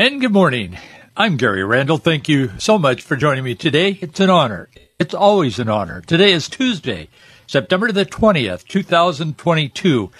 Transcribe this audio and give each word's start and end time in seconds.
And 0.00 0.20
good 0.20 0.32
morning. 0.32 0.78
I'm 1.16 1.36
Gary 1.36 1.64
Randall. 1.64 1.98
Thank 1.98 2.28
you 2.28 2.52
so 2.58 2.78
much 2.78 3.02
for 3.02 3.16
joining 3.16 3.42
me 3.42 3.56
today. 3.56 3.98
It's 4.00 4.20
an 4.20 4.30
honor. 4.30 4.68
It's 4.96 5.12
always 5.12 5.58
an 5.58 5.68
honor. 5.68 6.02
Today 6.02 6.30
is 6.30 6.48
Tuesday, 6.48 7.08
September 7.48 7.90
the 7.90 8.06
20th, 8.06 8.64
2022, 8.68 10.12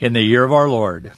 in 0.00 0.12
the 0.12 0.20
year 0.20 0.44
of 0.44 0.52
our 0.52 0.68
Lord. 0.68 1.12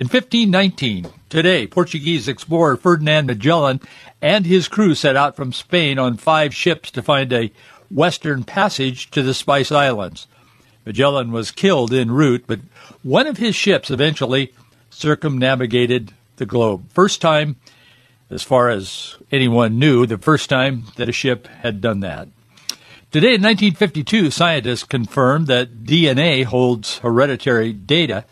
In 0.00 0.08
1519, 0.08 1.06
today, 1.28 1.68
Portuguese 1.68 2.26
explorer 2.26 2.76
Ferdinand 2.76 3.26
Magellan 3.26 3.80
and 4.20 4.44
his 4.44 4.66
crew 4.66 4.96
set 4.96 5.14
out 5.14 5.36
from 5.36 5.52
Spain 5.52 6.00
on 6.00 6.16
five 6.16 6.52
ships 6.52 6.90
to 6.90 7.00
find 7.00 7.32
a 7.32 7.52
western 7.92 8.42
passage 8.42 9.08
to 9.12 9.22
the 9.22 9.34
Spice 9.34 9.70
Islands. 9.70 10.26
Magellan 10.84 11.30
was 11.30 11.52
killed 11.52 11.94
en 11.94 12.10
route, 12.10 12.42
but 12.48 12.58
one 13.04 13.28
of 13.28 13.36
his 13.36 13.54
ships 13.54 13.88
eventually 13.88 14.52
circumnavigated 14.90 16.12
the 16.36 16.46
globe. 16.46 16.90
First 16.90 17.20
time, 17.20 17.56
as 18.30 18.42
far 18.42 18.70
as 18.70 19.16
anyone 19.30 19.78
knew, 19.78 20.06
the 20.06 20.18
first 20.18 20.48
time 20.48 20.84
that 20.96 21.08
a 21.08 21.12
ship 21.12 21.46
had 21.46 21.80
done 21.80 22.00
that. 22.00 22.28
Today 23.10 23.34
in 23.34 23.42
1952, 23.42 24.30
scientists 24.30 24.84
confirmed 24.84 25.46
that 25.48 25.84
DNA 25.84 26.44
holds 26.44 26.98
hereditary 26.98 27.72
data. 27.74 28.24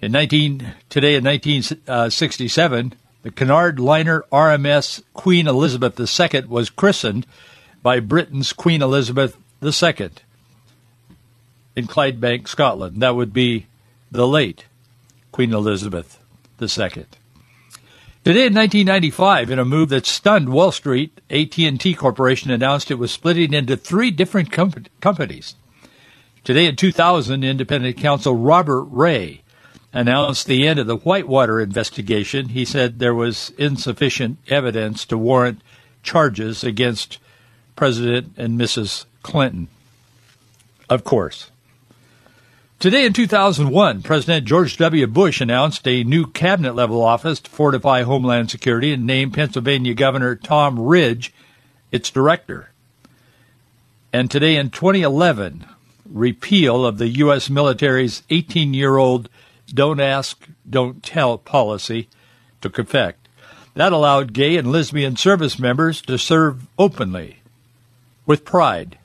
In 0.00 0.10
19, 0.10 0.74
today 0.88 1.14
in 1.14 1.24
1967, 1.24 2.94
the 3.22 3.30
Cunard 3.30 3.78
liner 3.78 4.24
RMS 4.32 5.02
Queen 5.14 5.46
Elizabeth 5.46 6.00
II 6.00 6.42
was 6.46 6.68
christened 6.68 7.26
by 7.80 8.00
Britain's 8.00 8.52
Queen 8.52 8.82
Elizabeth 8.82 9.36
II 9.62 10.10
in 11.76 11.86
Clydebank, 11.86 12.48
Scotland. 12.48 13.00
That 13.00 13.14
would 13.14 13.32
be 13.32 13.66
the 14.10 14.26
late 14.26 14.64
Queen 15.30 15.52
Elizabeth 15.52 16.18
II. 16.60 17.06
Today 18.24 18.46
in 18.46 18.54
1995, 18.54 19.50
in 19.50 19.58
a 19.58 19.64
move 19.64 19.90
that 19.90 20.06
stunned 20.06 20.48
Wall 20.48 20.72
Street, 20.72 21.20
AT&T 21.28 21.94
Corporation 21.94 22.50
announced 22.50 22.90
it 22.90 22.94
was 22.94 23.12
splitting 23.12 23.52
into 23.52 23.76
three 23.76 24.10
different 24.10 24.50
com- 24.50 24.72
companies. 25.00 25.56
Today 26.42 26.66
in 26.66 26.76
2000, 26.76 27.44
independent 27.44 27.98
counsel 27.98 28.34
Robert 28.34 28.84
Ray 28.84 29.42
announced 29.92 30.46
the 30.46 30.66
end 30.66 30.78
of 30.78 30.86
the 30.86 30.96
Whitewater 30.96 31.60
investigation. 31.60 32.48
He 32.48 32.64
said 32.64 32.98
there 32.98 33.14
was 33.14 33.52
insufficient 33.58 34.38
evidence 34.48 35.04
to 35.06 35.18
warrant 35.18 35.60
charges 36.02 36.64
against 36.64 37.18
President 37.76 38.32
and 38.36 38.58
Mrs. 38.58 39.04
Clinton. 39.22 39.68
Of 40.90 41.04
course. 41.04 41.50
Today 42.84 43.06
in 43.06 43.14
2001, 43.14 44.02
President 44.02 44.44
George 44.44 44.76
W. 44.76 45.06
Bush 45.06 45.40
announced 45.40 45.88
a 45.88 46.04
new 46.04 46.26
cabinet 46.26 46.74
level 46.74 47.02
office 47.02 47.40
to 47.40 47.50
fortify 47.50 48.02
Homeland 48.02 48.50
Security 48.50 48.92
and 48.92 49.06
named 49.06 49.32
Pennsylvania 49.32 49.94
Governor 49.94 50.36
Tom 50.36 50.78
Ridge 50.78 51.32
its 51.90 52.10
director. 52.10 52.68
And 54.12 54.30
today 54.30 54.56
in 54.56 54.68
2011, 54.68 55.64
repeal 56.04 56.84
of 56.84 56.98
the 56.98 57.08
U.S. 57.08 57.48
military's 57.48 58.22
18 58.28 58.74
year 58.74 58.98
old 58.98 59.30
Don't 59.72 59.98
Ask, 59.98 60.46
Don't 60.68 61.02
Tell 61.02 61.38
policy 61.38 62.10
took 62.60 62.78
effect. 62.78 63.28
That 63.72 63.94
allowed 63.94 64.34
gay 64.34 64.58
and 64.58 64.70
lesbian 64.70 65.16
service 65.16 65.58
members 65.58 66.02
to 66.02 66.18
serve 66.18 66.66
openly, 66.78 67.38
with 68.26 68.44
pride. 68.44 68.98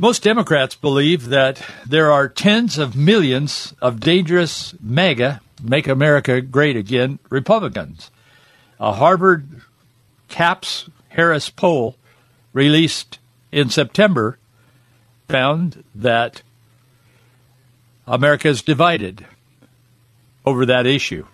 Most 0.00 0.22
Democrats 0.22 0.76
believe 0.76 1.26
that 1.30 1.60
there 1.84 2.12
are 2.12 2.28
tens 2.28 2.78
of 2.78 2.94
millions 2.94 3.74
of 3.82 3.98
dangerous 3.98 4.72
MAGA, 4.80 5.40
Make 5.60 5.88
America 5.88 6.40
Great 6.40 6.76
Again, 6.76 7.18
Republicans. 7.30 8.12
A 8.78 8.92
Harvard 8.92 9.60
CAPS 10.28 10.88
Harris 11.08 11.50
poll 11.50 11.96
released 12.52 13.18
in 13.50 13.70
September 13.70 14.38
found 15.26 15.82
that 15.96 16.42
America 18.06 18.46
is 18.46 18.62
divided 18.62 19.26
over 20.46 20.64
that 20.64 20.86
issue. 20.86 21.26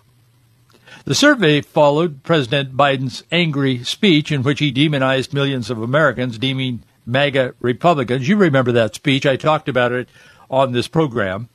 The 1.03 1.13
survey 1.13 1.61
followed 1.61 2.23
President 2.23 2.75
Biden's 2.75 3.23
angry 3.31 3.83
speech 3.83 4.31
in 4.31 4.41
which 4.41 4.57
he 4.57 4.71
demonized 4.71 5.35
millions 5.35 5.69
of 5.69 5.79
Americans, 5.79 6.39
deeming 6.39 6.81
MAGA 7.05 7.55
Republicans. 7.59 8.27
You 8.27 8.37
remember 8.37 8.71
that 8.73 8.95
speech. 8.95 9.25
I 9.25 9.35
talked 9.35 9.69
about 9.69 9.91
it 9.91 10.09
on 10.49 10.71
this 10.71 10.87
program. 10.87 11.49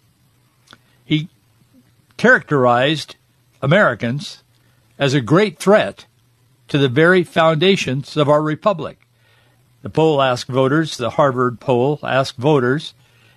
He 1.05 1.29
characterized 2.17 3.17
Americans 3.63 4.43
as 4.99 5.15
a 5.15 5.21
great 5.21 5.59
threat 5.59 6.07
to 6.69 6.79
the 6.79 6.89
very 6.89 7.25
foundations 7.25 8.17
of 8.17 8.29
our 8.29 8.43
republic. 8.43 9.07
The 9.83 9.91
poll 9.91 10.21
asked 10.21 10.49
voters, 10.49 10.97
the 10.97 11.11
Harvard 11.11 11.59
poll 11.59 11.99
asked 12.03 12.37
voters, 12.37 12.95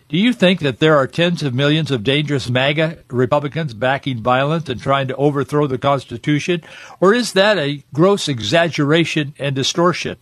do 0.10 0.18
you 0.20 0.34
think 0.34 0.60
that 0.60 0.80
there 0.80 0.96
are 0.96 1.08
tens 1.08 1.42
of 1.42 1.56
millions 1.56 1.90
of 1.90 2.04
dangerous 2.04 2.50
MAGA 2.50 3.00
Republicans 3.08 3.74
backing 3.74 4.22
violence 4.22 4.70
and 4.70 4.80
trying 4.80 5.08
to 5.08 5.16
overthrow 5.16 5.66
the 5.66 5.80
Constitution? 5.80 6.62
Or 7.00 7.16
is 7.16 7.34
that 7.34 7.58
a 7.58 7.84
gross 7.94 8.28
exaggeration 8.28 9.34
and 9.40 9.56
distortion? 9.56 10.18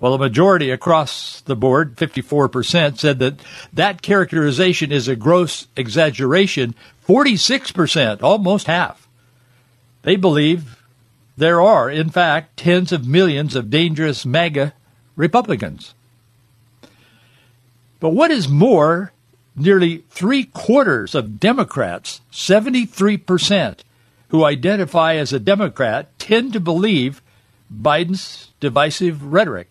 Well, 0.00 0.14
a 0.14 0.18
majority 0.18 0.70
across 0.70 1.42
the 1.42 1.54
board, 1.54 1.96
54%, 1.96 2.98
said 2.98 3.18
that 3.18 3.40
that 3.72 4.00
characterization 4.00 4.90
is 4.90 5.08
a 5.08 5.14
gross 5.14 5.66
exaggeration. 5.76 6.74
46%, 7.06 8.22
almost 8.22 8.66
half, 8.66 9.06
they 10.02 10.16
believe 10.16 10.82
there 11.36 11.60
are, 11.60 11.90
in 11.90 12.08
fact, 12.08 12.56
tens 12.56 12.92
of 12.92 13.06
millions 13.06 13.54
of 13.54 13.68
dangerous 13.68 14.24
MAGA 14.24 14.72
Republicans. 15.16 15.94
But 17.98 18.10
what 18.10 18.30
is 18.30 18.48
more, 18.48 19.12
nearly 19.54 20.04
three 20.08 20.44
quarters 20.44 21.14
of 21.14 21.38
Democrats, 21.38 22.22
73%, 22.32 23.80
who 24.28 24.44
identify 24.44 25.16
as 25.16 25.34
a 25.34 25.40
Democrat, 25.40 26.18
tend 26.18 26.54
to 26.54 26.60
believe 26.60 27.20
Biden's 27.70 28.52
divisive 28.60 29.22
rhetoric 29.22 29.69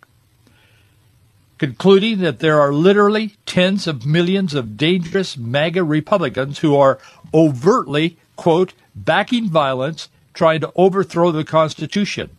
concluding 1.59 2.20
that 2.20 2.40
there 2.40 2.59
are 2.59 2.74
literally 2.74 3.36
tens 3.46 3.86
of 3.86 4.06
millions 4.06 4.56
of 4.56 4.78
dangerous 4.78 5.38
MAGA 5.38 5.84
Republicans 5.84 6.59
who 6.59 6.75
are 6.75 7.00
overtly, 7.34 8.18
quote, 8.36 8.74
backing 8.96 9.50
violence, 9.50 10.09
trying 10.34 10.62
to 10.62 10.72
overthrow 10.75 11.31
the 11.31 11.44
Constitution. 11.44 12.30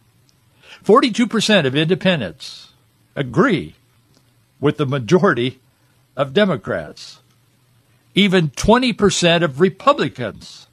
42% 0.82 1.66
of 1.66 1.76
independents 1.76 2.72
agree 3.14 3.74
with 4.58 4.78
the 4.78 4.86
majority 4.86 5.60
of 6.16 6.32
Democrats. 6.32 7.20
Even 8.14 8.48
20% 8.50 9.42
of 9.42 9.60
Republicans 9.60 10.66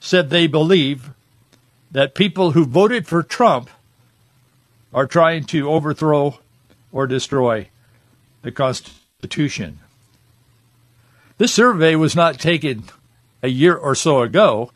said 0.00 0.30
they 0.30 0.46
believe 0.46 1.10
that 1.90 2.14
people 2.14 2.52
who 2.52 2.64
voted 2.64 3.06
for 3.06 3.22
Trump 3.22 3.68
are 4.92 5.06
trying 5.06 5.44
to 5.44 5.70
overthrow 5.70 6.38
or 6.92 7.06
destroy 7.06 7.68
the 8.42 8.52
Constitution. 8.52 9.80
This 11.38 11.52
survey 11.52 11.96
was 11.96 12.16
not 12.16 12.38
taken 12.38 12.84
a 13.42 13.48
year 13.48 13.74
or 13.74 13.94
so 13.94 14.22
ago. 14.22 14.72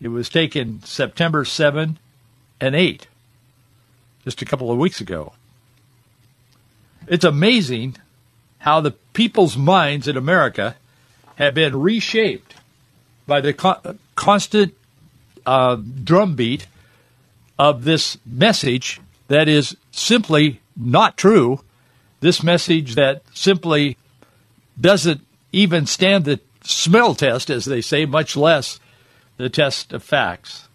It 0.00 0.08
was 0.08 0.28
taken 0.28 0.82
September 0.82 1.44
7 1.44 1.98
and 2.60 2.74
8, 2.74 3.06
just 4.24 4.42
a 4.42 4.44
couple 4.44 4.70
of 4.70 4.78
weeks 4.78 5.00
ago. 5.00 5.34
It's 7.06 7.24
amazing 7.24 7.96
how 8.58 8.80
the 8.80 8.90
people's 8.90 9.56
minds 9.56 10.08
in 10.08 10.16
America 10.16 10.76
have 11.36 11.54
been 11.54 11.80
reshaped 11.80 12.54
by 13.26 13.40
the 13.40 13.52
co- 13.52 13.96
constant 14.16 14.74
uh, 15.46 15.76
drumbeat 15.76 16.66
of 17.58 17.84
this 17.84 18.18
message 18.26 19.00
that 19.28 19.48
is 19.48 19.76
simply 19.90 20.60
not 20.78 21.16
true. 21.16 21.60
This 22.20 22.42
message 22.42 22.94
that 22.94 23.22
simply 23.34 23.96
doesn't 24.80 25.20
even 25.52 25.86
stand 25.86 26.24
the 26.24 26.40
smell 26.62 27.14
test, 27.14 27.50
as 27.50 27.64
they 27.64 27.80
say, 27.80 28.06
much 28.06 28.36
less 28.36 28.80
the 29.36 29.48
test 29.48 29.92
of 29.92 30.02
facts. 30.02 30.68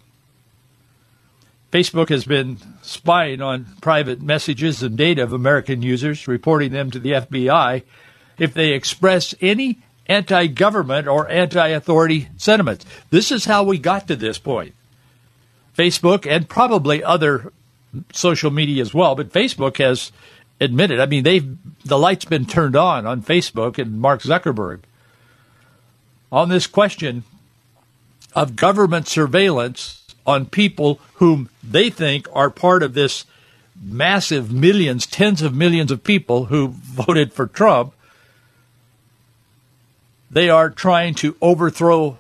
Facebook 1.72 2.10
has 2.10 2.26
been 2.26 2.58
spying 2.84 3.42
on 3.42 3.66
private 3.82 4.22
messages 4.22 4.84
and 4.84 4.96
data 4.96 5.24
of 5.24 5.34
American 5.34 5.82
users, 5.82 6.28
reporting 6.28 6.72
them 6.72 6.92
to 6.92 7.00
the 7.00 7.14
FBI 7.14 7.82
if 8.38 8.54
they 8.54 8.74
express 8.74 9.34
any 9.42 9.80
anti 10.08 10.48
government 10.48 11.08
or 11.08 11.30
anti 11.30 11.68
authority 11.70 12.30
sentiments. 12.38 12.86
This 13.10 13.32
is 13.32 13.46
how 13.46 13.64
we 13.64 13.78
got 13.80 14.08
to 14.08 14.16
this 14.16 14.38
point. 14.38 14.76
Facebook 15.76 16.30
and 16.30 16.48
probably 16.48 17.04
other 17.04 17.52
social 18.12 18.52
media 18.52 18.82
as 18.82 18.94
well, 18.94 19.16
but 19.16 19.32
Facebook 19.32 19.78
has 19.78 20.12
admitted. 20.60 21.00
I 21.00 21.06
mean, 21.06 21.24
they've 21.24 21.58
the 21.86 21.98
light's 21.98 22.26
been 22.26 22.46
turned 22.46 22.76
on 22.76 23.06
on 23.06 23.22
Facebook 23.22 23.78
and 23.78 24.00
Mark 24.00 24.22
Zuckerberg 24.22 24.82
on 26.32 26.50
this 26.50 26.68
question 26.68 27.24
of 28.34 28.56
government 28.56 29.08
surveillance 29.08 30.04
on 30.26 30.46
people 30.46 31.00
whom 31.16 31.50
they 31.64 31.90
think 31.90 32.28
are 32.34 32.50
part 32.50 32.82
of 32.82 32.94
this 32.94 33.26
massive 33.82 34.52
millions, 34.52 35.06
tens 35.06 35.42
of 35.42 35.54
millions 35.54 35.92
of 35.92 36.04
people 36.04 36.46
who 36.46 36.68
voted 36.72 37.34
for 37.34 37.48
Trump. 37.48 37.94
They 40.32 40.50
are 40.50 40.70
trying 40.70 41.14
to 41.16 41.36
overthrow 41.42 42.18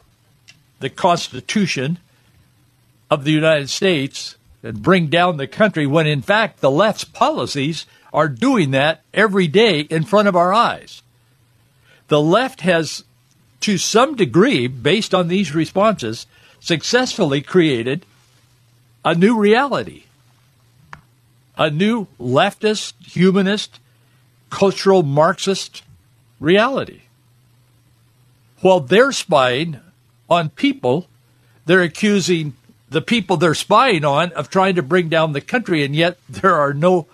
the 0.79 0.89
Constitution 0.89 1.97
of 3.09 3.23
the 3.23 3.31
United 3.31 3.69
States 3.69 4.35
bring 4.71 5.07
down 5.07 5.38
the 5.38 5.48
country 5.48 5.86
when, 5.86 6.07
in 6.07 6.21
fact, 6.21 6.62
the 6.62 6.71
left's 6.71 7.04
policies 7.04 7.86
are 8.13 8.30
doing 8.30 8.71
that 8.71 9.01
every 9.13 9.48
day 9.48 9.81
in 9.81 10.04
front 10.04 10.27
of 10.27 10.36
our 10.36 10.54
eyes. 10.54 11.01
The 12.07 12.21
left 12.21 12.62
has, 12.62 13.04
to 13.62 13.77
some 13.77 14.15
degree, 14.15 14.68
based 14.68 15.13
on 15.13 15.27
these 15.27 15.54
responses, 15.54 16.27
successfully 16.60 17.42
created 17.42 18.06
a 19.04 19.15
new 19.15 19.38
reality, 19.38 20.04
a 21.57 21.69
new 21.69 22.07
leftist, 22.19 22.94
humanist, 23.06 23.80
cultural 24.50 25.04
Marxist 25.04 25.83
reality. 26.39 27.01
While 28.62 28.80
they're 28.80 29.12
spying 29.12 29.80
on 30.30 30.50
people, 30.50 31.07
they're 31.66 31.81
accusing 31.81 32.56
the 32.94 33.01
people 33.01 33.38
they're 33.38 33.56
spying 33.56 34.06
on 34.06 34.31
of 34.34 34.50
trying 34.50 34.75
to 34.75 34.84
bring 34.84 35.10
down 35.10 35.34
the 35.34 35.42
country, 35.42 35.84
and 35.84 35.95
yet 35.95 36.18
there 36.30 36.56
are 36.56 36.74
no 36.74 37.07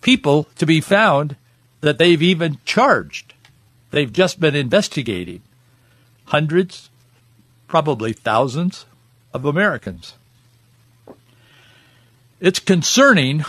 people 0.00 0.48
to 0.56 0.66
be 0.66 0.80
found 0.80 1.36
that 1.82 1.98
they've 1.98 2.22
even 2.22 2.58
charged. 2.64 3.34
They've 3.90 4.12
just 4.12 4.40
been 4.40 4.56
investigating 4.56 5.42
hundreds, 6.26 6.88
probably 7.68 8.14
thousands 8.14 8.86
of 9.34 9.44
Americans. 9.44 10.14
It's 12.40 12.58
concerning 12.58 13.44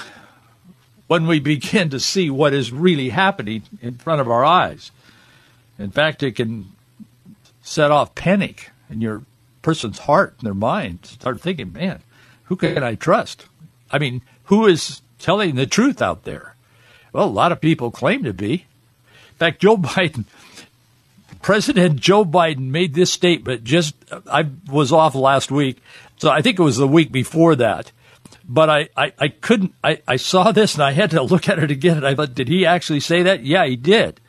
when 1.08 1.28
we 1.28 1.40
begin 1.40 1.90
to 1.92 2.00
see 2.00 2.30
what 2.30 2.54
is 2.54 2.74
really 2.74 3.10
happening 3.10 3.64
in 3.82 3.96
front 3.96 4.20
of 4.20 4.30
our 4.30 4.44
eyes. 4.44 4.92
In 5.80 5.92
fact, 5.92 6.24
it 6.24 6.36
can 6.36 6.74
set 7.62 7.90
off 7.90 8.16
panic 8.16 8.72
in 8.90 9.00
your 9.00 9.24
person's 9.64 10.00
heart 10.00 10.36
and 10.38 10.46
their 10.46 10.54
mind. 10.54 11.06
Start 11.06 11.42
thinking, 11.42 11.74
man, 11.74 12.02
who 12.44 12.56
can 12.56 12.84
I 12.84 12.94
trust? 12.94 13.48
I 13.90 13.98
mean, 13.98 14.22
who 14.46 14.68
is 14.68 15.02
telling 15.18 15.56
the 15.56 15.66
truth 15.66 16.02
out 16.02 16.24
there? 16.24 16.56
Well, 17.12 17.26
a 17.26 17.30
lot 17.30 17.52
of 17.52 17.62
people 17.62 17.90
claim 17.90 18.24
to 18.24 18.34
be. 18.34 18.54
In 18.54 19.38
fact, 19.38 19.62
Joe 19.62 19.78
Biden, 19.78 20.26
President 21.42 22.00
Joe 22.00 22.24
Biden 22.24 22.70
made 22.70 22.94
this 22.94 23.12
statement 23.12 23.64
just, 23.64 23.96
I 24.32 24.50
was 24.70 24.92
off 24.92 25.16
last 25.16 25.52
week, 25.52 25.82
so 26.18 26.30
I 26.30 26.42
think 26.42 26.60
it 26.60 26.64
was 26.64 26.78
the 26.78 26.88
week 26.88 27.12
before 27.12 27.56
that. 27.56 27.92
But 28.48 28.70
I, 28.70 28.90
I, 28.98 29.14
I 29.18 29.28
couldn't, 29.30 29.74
I, 29.84 30.02
I 30.08 30.18
saw 30.18 30.52
this 30.52 30.74
and 30.74 30.84
I 30.84 30.92
had 30.92 31.12
to 31.12 31.22
look 31.24 31.48
at 31.50 31.60
it 31.60 31.72
again. 31.72 31.98
And 31.98 32.08
I 32.08 32.14
thought, 32.14 32.36
did 32.36 32.50
he 32.50 32.66
actually 32.66 33.00
say 33.00 33.24
that? 33.24 33.44
Yeah, 33.44 33.66
he 33.66 33.76
did. 33.76 34.20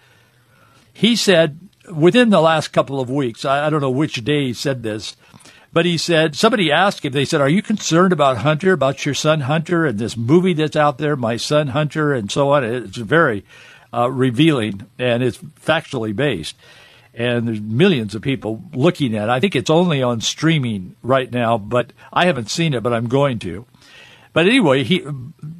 He 0.92 1.16
said 1.16 1.58
within 1.92 2.30
the 2.30 2.40
last 2.40 2.68
couple 2.68 3.00
of 3.00 3.10
weeks, 3.10 3.44
I, 3.44 3.66
I 3.66 3.70
don't 3.70 3.80
know 3.80 3.90
which 3.90 4.24
day 4.24 4.46
he 4.46 4.54
said 4.54 4.82
this, 4.82 5.16
but 5.72 5.86
he 5.86 5.98
said, 5.98 6.36
somebody 6.36 6.70
asked 6.70 7.04
him, 7.04 7.12
they 7.12 7.24
said, 7.24 7.40
Are 7.40 7.48
you 7.48 7.60
concerned 7.60 8.12
about 8.12 8.38
Hunter, 8.38 8.72
about 8.72 9.04
your 9.04 9.14
son 9.14 9.40
Hunter, 9.40 9.84
and 9.84 9.98
this 9.98 10.16
movie 10.16 10.52
that's 10.52 10.76
out 10.76 10.98
there, 10.98 11.16
My 11.16 11.36
Son 11.36 11.68
Hunter, 11.68 12.12
and 12.12 12.30
so 12.30 12.50
on? 12.50 12.62
It's 12.62 12.96
very 12.96 13.44
uh, 13.92 14.10
revealing 14.10 14.86
and 14.98 15.22
it's 15.22 15.38
factually 15.38 16.14
based. 16.14 16.56
And 17.12 17.46
there's 17.46 17.60
millions 17.60 18.14
of 18.14 18.22
people 18.22 18.62
looking 18.72 19.16
at 19.16 19.28
it. 19.28 19.32
I 19.32 19.38
think 19.38 19.54
it's 19.54 19.70
only 19.70 20.02
on 20.02 20.20
streaming 20.20 20.96
right 21.02 21.30
now, 21.30 21.58
but 21.58 21.92
I 22.12 22.26
haven't 22.26 22.50
seen 22.50 22.74
it, 22.74 22.82
but 22.82 22.92
I'm 22.92 23.08
going 23.08 23.38
to. 23.40 23.66
But 24.32 24.46
anyway, 24.46 24.82
he, 24.82 25.06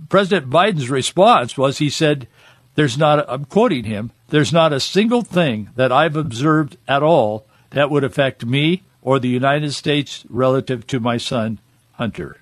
President 0.08 0.50
Biden's 0.50 0.90
response 0.90 1.56
was 1.56 1.78
he 1.78 1.90
said, 1.90 2.26
There's 2.74 2.98
not, 2.98 3.24
I'm 3.28 3.44
quoting 3.44 3.84
him, 3.84 4.10
there's 4.34 4.52
not 4.52 4.72
a 4.72 4.80
single 4.80 5.22
thing 5.22 5.70
that 5.76 5.92
I've 5.92 6.16
observed 6.16 6.76
at 6.88 7.04
all 7.04 7.46
that 7.70 7.88
would 7.88 8.02
affect 8.02 8.44
me 8.44 8.82
or 9.00 9.20
the 9.20 9.28
United 9.28 9.72
States 9.74 10.24
relative 10.28 10.88
to 10.88 10.98
my 10.98 11.18
son, 11.18 11.60
Hunter. 11.92 12.38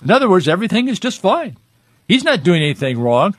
In 0.00 0.12
other 0.12 0.30
words, 0.30 0.46
everything 0.46 0.86
is 0.86 1.00
just 1.00 1.20
fine. 1.20 1.56
He's 2.06 2.22
not 2.22 2.44
doing 2.44 2.62
anything 2.62 3.00
wrong. 3.00 3.34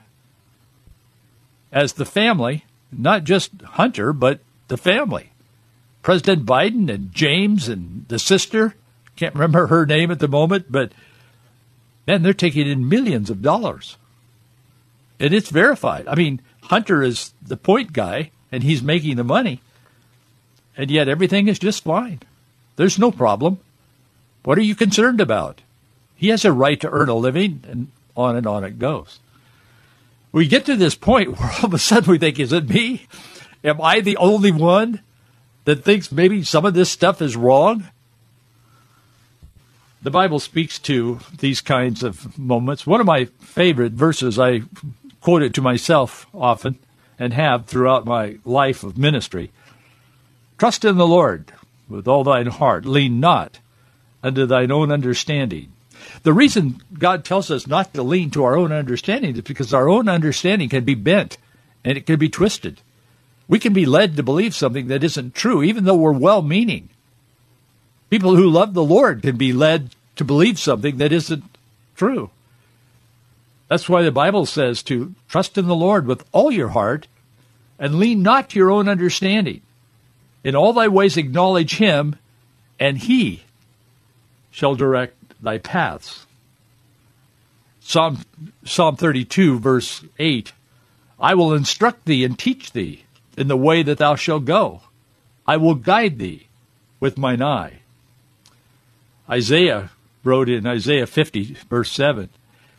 As 1.72 1.94
the 1.94 2.04
family, 2.04 2.66
not 2.92 3.24
just 3.24 3.50
Hunter, 3.62 4.12
but 4.12 4.40
the 4.68 4.76
family. 4.76 5.32
President 6.02 6.44
Biden 6.44 6.92
and 6.92 7.14
James 7.14 7.66
and 7.66 8.04
the 8.08 8.18
sister, 8.18 8.74
can't 9.16 9.34
remember 9.34 9.68
her 9.68 9.86
name 9.86 10.10
at 10.10 10.18
the 10.18 10.28
moment, 10.28 10.66
but 10.68 10.92
man, 12.06 12.22
they're 12.24 12.34
taking 12.34 12.68
in 12.68 12.90
millions 12.90 13.30
of 13.30 13.40
dollars. 13.40 13.96
And 15.18 15.32
it's 15.32 15.48
verified. 15.48 16.06
I 16.06 16.14
mean, 16.14 16.42
Hunter 16.62 17.02
is 17.02 17.32
the 17.42 17.56
point 17.56 17.92
guy, 17.92 18.30
and 18.50 18.62
he's 18.62 18.82
making 18.82 19.16
the 19.16 19.24
money 19.24 19.60
and 20.76 20.90
yet 20.90 21.08
everything 21.08 21.48
is 21.48 21.58
just 21.58 21.84
fine. 21.84 22.20
There's 22.76 22.98
no 22.98 23.10
problem. 23.10 23.60
What 24.44 24.58
are 24.58 24.62
you 24.62 24.74
concerned 24.74 25.20
about? 25.20 25.60
He 26.16 26.28
has 26.28 26.44
a 26.44 26.52
right 26.52 26.80
to 26.80 26.90
earn 26.90 27.08
a 27.08 27.14
living, 27.14 27.64
and 27.68 27.88
on 28.16 28.36
and 28.36 28.46
on 28.46 28.64
it 28.64 28.78
goes. 28.78 29.18
We 30.30 30.46
get 30.48 30.64
to 30.66 30.76
this 30.76 30.94
point 30.94 31.36
where 31.38 31.50
all 31.50 31.66
of 31.66 31.74
a 31.74 31.78
sudden 31.78 32.10
we 32.10 32.18
think, 32.18 32.40
is 32.40 32.52
it 32.52 32.68
me? 32.68 33.06
Am 33.62 33.80
I 33.80 34.00
the 34.00 34.16
only 34.16 34.50
one 34.50 35.00
that 35.64 35.84
thinks 35.84 36.10
maybe 36.10 36.42
some 36.42 36.64
of 36.64 36.74
this 36.74 36.90
stuff 36.90 37.22
is 37.22 37.36
wrong? 37.36 37.88
The 40.02 40.10
Bible 40.10 40.40
speaks 40.40 40.80
to 40.80 41.20
these 41.38 41.60
kinds 41.60 42.02
of 42.02 42.36
moments. 42.36 42.84
One 42.84 43.00
of 43.00 43.06
my 43.06 43.26
favorite 43.38 43.92
verses, 43.92 44.36
I 44.36 44.62
quote 45.22 45.42
it 45.42 45.54
to 45.54 45.62
myself 45.62 46.26
often 46.34 46.78
and 47.18 47.32
have 47.32 47.66
throughout 47.66 48.04
my 48.04 48.38
life 48.44 48.82
of 48.82 48.98
ministry. 48.98 49.50
Trust 50.58 50.84
in 50.84 50.96
the 50.96 51.06
Lord 51.06 51.52
with 51.88 52.06
all 52.06 52.24
thine 52.24 52.46
heart. 52.46 52.84
Lean 52.84 53.20
not 53.20 53.58
unto 54.22 54.44
thine 54.44 54.70
own 54.70 54.92
understanding. 54.92 55.72
The 56.24 56.32
reason 56.32 56.82
God 56.98 57.24
tells 57.24 57.50
us 57.50 57.66
not 57.66 57.94
to 57.94 58.02
lean 58.02 58.30
to 58.30 58.44
our 58.44 58.56
own 58.56 58.72
understanding 58.72 59.36
is 59.36 59.42
because 59.42 59.72
our 59.72 59.88
own 59.88 60.08
understanding 60.08 60.68
can 60.68 60.84
be 60.84 60.94
bent 60.94 61.38
and 61.84 61.96
it 61.96 62.06
can 62.06 62.18
be 62.18 62.28
twisted. 62.28 62.80
We 63.48 63.58
can 63.58 63.72
be 63.72 63.86
led 63.86 64.16
to 64.16 64.22
believe 64.22 64.54
something 64.54 64.88
that 64.88 65.04
isn't 65.04 65.34
true, 65.34 65.62
even 65.62 65.84
though 65.84 65.96
we're 65.96 66.12
well 66.12 66.42
meaning. 66.42 66.88
People 68.10 68.36
who 68.36 68.48
love 68.48 68.74
the 68.74 68.84
Lord 68.84 69.22
can 69.22 69.36
be 69.36 69.52
led 69.52 69.94
to 70.16 70.24
believe 70.24 70.58
something 70.58 70.98
that 70.98 71.12
isn't 71.12 71.44
true. 71.96 72.30
That's 73.72 73.88
why 73.88 74.02
the 74.02 74.12
Bible 74.12 74.44
says 74.44 74.82
to 74.82 75.14
trust 75.30 75.56
in 75.56 75.66
the 75.66 75.74
Lord 75.74 76.06
with 76.06 76.26
all 76.30 76.50
your 76.50 76.68
heart 76.68 77.06
and 77.78 77.94
lean 77.94 78.22
not 78.22 78.50
to 78.50 78.58
your 78.58 78.70
own 78.70 78.86
understanding. 78.86 79.62
In 80.44 80.54
all 80.54 80.74
thy 80.74 80.88
ways 80.88 81.16
acknowledge 81.16 81.76
him, 81.76 82.16
and 82.78 82.98
he 82.98 83.44
shall 84.50 84.74
direct 84.74 85.16
thy 85.42 85.56
paths. 85.56 86.26
Psalm, 87.80 88.18
Psalm 88.62 88.96
32, 88.96 89.58
verse 89.58 90.04
8 90.18 90.52
I 91.18 91.32
will 91.32 91.54
instruct 91.54 92.04
thee 92.04 92.26
and 92.26 92.38
teach 92.38 92.72
thee 92.72 93.04
in 93.38 93.48
the 93.48 93.56
way 93.56 93.82
that 93.82 93.96
thou 93.96 94.16
shalt 94.16 94.44
go. 94.44 94.82
I 95.46 95.56
will 95.56 95.76
guide 95.76 96.18
thee 96.18 96.48
with 97.00 97.16
mine 97.16 97.40
eye. 97.40 97.78
Isaiah 99.30 99.92
wrote 100.24 100.50
in 100.50 100.66
Isaiah 100.66 101.06
50, 101.06 101.56
verse 101.70 101.90
7 101.90 102.28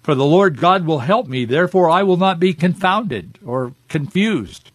For 0.03 0.15
the 0.15 0.25
Lord 0.25 0.59
God 0.59 0.85
will 0.85 0.99
help 0.99 1.27
me, 1.27 1.45
therefore 1.45 1.89
I 1.89 2.03
will 2.03 2.17
not 2.17 2.39
be 2.39 2.53
confounded 2.53 3.39
or 3.45 3.73
confused. 3.87 4.69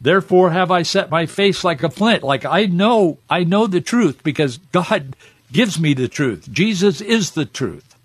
Therefore 0.00 0.50
have 0.50 0.70
I 0.70 0.82
set 0.82 1.10
my 1.10 1.26
face 1.26 1.64
like 1.64 1.82
a 1.82 1.90
flint. 1.90 2.22
Like 2.22 2.44
I 2.44 2.66
know, 2.66 3.18
I 3.28 3.42
know 3.42 3.66
the 3.66 3.80
truth 3.80 4.22
because 4.22 4.58
God 4.70 5.16
gives 5.50 5.80
me 5.80 5.92
the 5.92 6.06
truth. 6.06 6.48
Jesus 6.52 7.00
is 7.00 7.32
the 7.32 7.44
truth. 7.44 7.96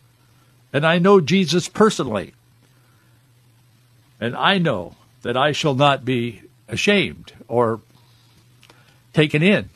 And 0.74 0.86
I 0.88 0.98
know 0.98 1.22
Jesus 1.22 1.70
personally. 1.70 2.34
And 4.20 4.36
I 4.36 4.58
know 4.58 4.96
that 5.22 5.38
I 5.38 5.52
shall 5.52 5.76
not 5.76 6.04
be 6.04 6.42
ashamed 6.68 7.34
or 7.48 7.82
taken 9.14 9.44
in. 9.44 9.70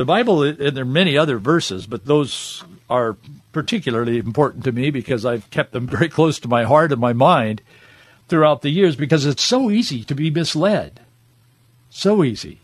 The 0.00 0.06
Bible, 0.06 0.44
and 0.44 0.56
there 0.56 0.80
are 0.80 0.86
many 0.86 1.18
other 1.18 1.36
verses, 1.36 1.86
but 1.86 2.06
those 2.06 2.64
are 2.88 3.18
particularly 3.52 4.16
important 4.16 4.64
to 4.64 4.72
me 4.72 4.88
because 4.88 5.26
I've 5.26 5.50
kept 5.50 5.72
them 5.72 5.86
very 5.86 6.08
close 6.08 6.40
to 6.40 6.48
my 6.48 6.64
heart 6.64 6.90
and 6.90 6.98
my 6.98 7.12
mind 7.12 7.60
throughout 8.26 8.62
the 8.62 8.70
years 8.70 8.96
because 8.96 9.26
it's 9.26 9.42
so 9.42 9.70
easy 9.70 10.02
to 10.04 10.14
be 10.14 10.30
misled. 10.30 11.00
So 11.90 12.24
easy. 12.24 12.60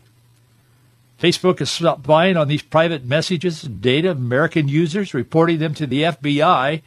Facebook 1.21 1.61
is 1.61 1.69
spying 1.69 2.37
on 2.37 2.47
these 2.47 2.63
private 2.63 3.05
messages 3.05 3.63
and 3.63 3.83
data 3.83 4.09
of 4.09 4.17
American 4.17 4.67
users, 4.67 5.13
reporting 5.13 5.59
them 5.59 5.75
to 5.75 5.85
the 5.85 6.01
FBI 6.01 6.81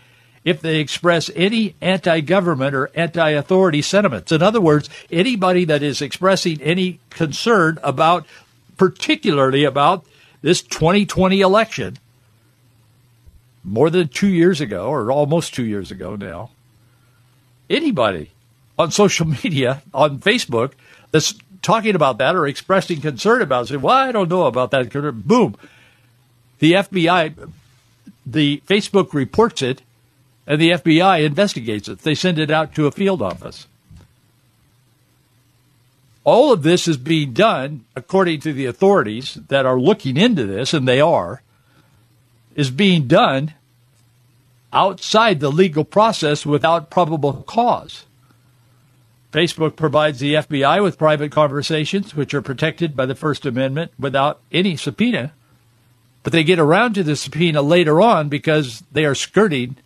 if 0.44 0.60
they 0.60 0.80
express 0.80 1.30
any 1.36 1.76
anti 1.80 2.22
government 2.22 2.74
or 2.74 2.90
anti 2.96 3.30
authority 3.30 3.82
sentiments. 3.82 4.32
In 4.32 4.42
other 4.42 4.60
words, 4.60 4.90
anybody 5.12 5.64
that 5.66 5.84
is 5.84 6.02
expressing 6.02 6.60
any 6.60 6.98
concern 7.08 7.78
about, 7.84 8.26
particularly 8.76 9.62
about 9.62 10.04
this 10.42 10.62
2020 10.62 11.40
election, 11.40 11.98
more 13.62 13.90
than 13.90 14.08
two 14.08 14.28
years 14.28 14.60
ago, 14.60 14.86
or 14.86 15.10
almost 15.12 15.54
two 15.54 15.64
years 15.64 15.90
ago 15.90 16.16
now, 16.16 16.50
anybody 17.68 18.30
on 18.78 18.90
social 18.90 19.26
media, 19.44 19.82
on 19.92 20.18
Facebook, 20.18 20.72
that's 21.10 21.34
talking 21.62 21.94
about 21.94 22.18
that 22.18 22.34
or 22.34 22.46
expressing 22.46 23.00
concern 23.00 23.42
about 23.42 23.64
it, 23.64 23.68
say, 23.68 23.76
well, 23.76 23.94
I 23.94 24.12
don't 24.12 24.30
know 24.30 24.46
about 24.46 24.70
that. 24.70 24.90
Boom. 25.26 25.56
The 26.58 26.72
FBI, 26.72 27.50
the 28.26 28.62
Facebook 28.66 29.12
reports 29.12 29.62
it, 29.62 29.82
and 30.46 30.60
the 30.60 30.70
FBI 30.70 31.24
investigates 31.24 31.88
it. 31.88 32.00
They 32.00 32.14
send 32.14 32.38
it 32.38 32.50
out 32.50 32.74
to 32.74 32.86
a 32.86 32.90
field 32.90 33.22
office. 33.22 33.66
All 36.24 36.52
of 36.52 36.62
this 36.62 36.86
is 36.86 36.96
being 36.96 37.32
done, 37.32 37.84
according 37.96 38.40
to 38.40 38.52
the 38.52 38.66
authorities 38.66 39.38
that 39.48 39.64
are 39.64 39.80
looking 39.80 40.16
into 40.16 40.46
this, 40.46 40.74
and 40.74 40.86
they 40.86 41.00
are, 41.00 41.42
is 42.54 42.70
being 42.70 43.06
done 43.06 43.54
outside 44.72 45.40
the 45.40 45.50
legal 45.50 45.84
process 45.84 46.44
without 46.44 46.90
probable 46.90 47.42
cause. 47.46 48.04
Facebook 49.32 49.76
provides 49.76 50.18
the 50.18 50.34
FBI 50.34 50.82
with 50.82 50.98
private 50.98 51.30
conversations, 51.30 52.14
which 52.14 52.34
are 52.34 52.42
protected 52.42 52.96
by 52.96 53.06
the 53.06 53.14
First 53.14 53.46
Amendment 53.46 53.92
without 53.98 54.40
any 54.50 54.76
subpoena. 54.76 55.32
But 56.22 56.32
they 56.32 56.44
get 56.44 56.58
around 56.58 56.94
to 56.94 57.02
the 57.02 57.16
subpoena 57.16 57.62
later 57.62 58.00
on 58.00 58.28
because 58.28 58.82
they 58.92 59.04
are 59.04 59.14
skirting 59.14 59.76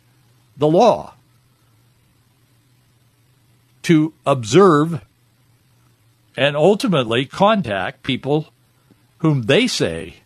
the 0.57 0.67
law 0.67 1.15
to 3.83 4.15
observe 4.25 5.05
and 6.37 6.57
ultimately 6.57 7.25
contact 7.25 8.03
people 8.03 8.49
whom 9.19 9.43
they 9.43 9.67
say 9.67 10.17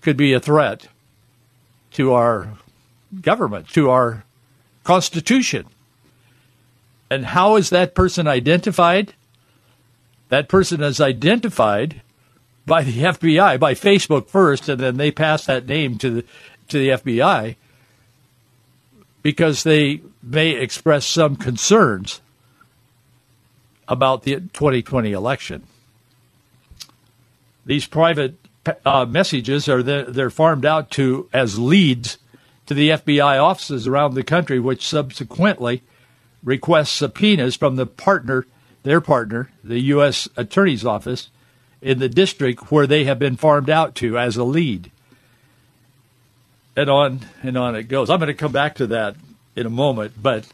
could 0.00 0.16
be 0.16 0.32
a 0.32 0.40
threat 0.40 0.88
to 1.92 2.12
our 2.12 2.54
government, 3.20 3.68
to 3.68 3.90
our 3.90 4.24
Constitution. 4.84 5.66
And 7.10 7.26
how 7.26 7.56
is 7.56 7.70
that 7.70 7.94
person 7.94 8.26
identified? 8.26 9.14
That 10.28 10.48
person 10.48 10.82
is 10.82 11.00
identified 11.00 12.02
by 12.66 12.84
the 12.84 13.02
FBI, 13.02 13.58
by 13.58 13.74
Facebook 13.74 14.28
first, 14.28 14.68
and 14.68 14.80
then 14.80 14.96
they 14.96 15.10
pass 15.10 15.46
that 15.46 15.66
name 15.66 15.98
to 15.98 16.10
the 16.10 16.24
to 16.68 16.78
the 16.78 16.88
FBI 16.90 17.56
because 19.22 19.64
they 19.64 20.00
may 20.22 20.50
express 20.50 21.04
some 21.04 21.36
concerns 21.36 22.20
about 23.90 24.22
the 24.22 24.36
2020 24.36 25.12
election. 25.12 25.64
These 27.66 27.86
private 27.86 28.36
uh, 28.86 29.04
messages 29.04 29.68
are 29.68 29.82
the, 29.82 30.06
they're 30.08 30.30
farmed 30.30 30.64
out 30.64 30.90
to 30.92 31.28
as 31.32 31.58
leads 31.58 32.18
to 32.66 32.74
the 32.74 32.90
FBI 32.90 33.42
offices 33.42 33.86
around 33.86 34.14
the 34.14 34.22
country, 34.22 34.60
which 34.60 34.86
subsequently 34.86 35.82
request 36.42 36.96
subpoenas 36.96 37.56
from 37.56 37.76
the 37.76 37.86
partner, 37.86 38.46
their 38.82 39.00
partner, 39.00 39.50
the 39.64 39.80
U.S. 39.80 40.28
Attorney's 40.36 40.86
Office 40.86 41.30
in 41.82 41.98
the 41.98 42.08
district 42.08 42.70
where 42.70 42.86
they 42.86 43.04
have 43.04 43.18
been 43.18 43.36
farmed 43.36 43.70
out 43.70 43.94
to 43.96 44.18
as 44.18 44.36
a 44.36 44.44
lead. 44.44 44.90
And 46.76 46.88
on 46.88 47.20
and 47.42 47.58
on 47.58 47.74
it 47.74 47.84
goes. 47.84 48.08
I'm 48.08 48.20
going 48.20 48.28
to 48.28 48.34
come 48.34 48.52
back 48.52 48.76
to 48.76 48.86
that 48.88 49.16
in 49.56 49.66
a 49.66 49.70
moment, 49.70 50.14
but 50.20 50.46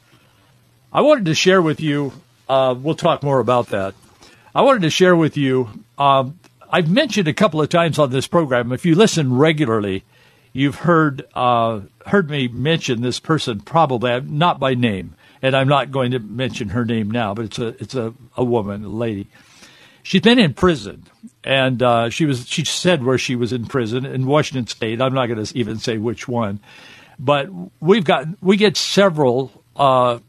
I 0.92 1.02
wanted 1.02 1.26
to 1.26 1.34
share 1.34 1.60
with 1.60 1.80
you. 1.80 2.12
Uh, 2.48 2.74
we'll 2.78 2.94
talk 2.94 3.22
more 3.22 3.40
about 3.40 3.68
that. 3.68 3.94
I 4.54 4.62
wanted 4.62 4.82
to 4.82 4.90
share 4.90 5.16
with 5.16 5.36
you. 5.36 5.68
Um, 5.98 6.38
I've 6.70 6.90
mentioned 6.90 7.28
a 7.28 7.34
couple 7.34 7.60
of 7.60 7.68
times 7.68 7.98
on 7.98 8.10
this 8.10 8.26
program. 8.26 8.72
If 8.72 8.86
you 8.86 8.94
listen 8.94 9.36
regularly, 9.36 10.04
you've 10.52 10.76
heard 10.76 11.26
uh, 11.34 11.80
heard 12.06 12.30
me 12.30 12.48
mention 12.48 13.02
this 13.02 13.20
person 13.20 13.60
probably 13.60 14.20
not 14.22 14.58
by 14.58 14.74
name, 14.74 15.14
and 15.42 15.54
I'm 15.54 15.68
not 15.68 15.90
going 15.90 16.12
to 16.12 16.18
mention 16.18 16.70
her 16.70 16.84
name 16.84 17.10
now, 17.10 17.34
but 17.34 17.46
it's 17.46 17.58
a 17.58 17.68
it's 17.82 17.94
a, 17.94 18.14
a 18.36 18.44
woman, 18.44 18.84
a 18.84 18.88
lady. 18.88 19.28
She's 20.02 20.22
been 20.22 20.38
in 20.38 20.54
prison, 20.54 21.04
and 21.44 21.82
uh, 21.82 22.10
she 22.10 22.26
was 22.26 22.48
she 22.48 22.64
said 22.64 23.04
where 23.04 23.18
she 23.18 23.36
was 23.36 23.52
in 23.52 23.66
prison 23.66 24.06
in 24.06 24.26
Washington 24.26 24.66
State. 24.66 25.00
I'm 25.00 25.14
not 25.14 25.26
going 25.26 25.44
to 25.44 25.58
even 25.58 25.78
say 25.78 25.98
which 25.98 26.26
one, 26.26 26.60
but 27.18 27.48
we've 27.80 28.04
got 28.04 28.26
we 28.40 28.56
get 28.56 28.76
several 28.76 29.52
uh, 29.76 30.20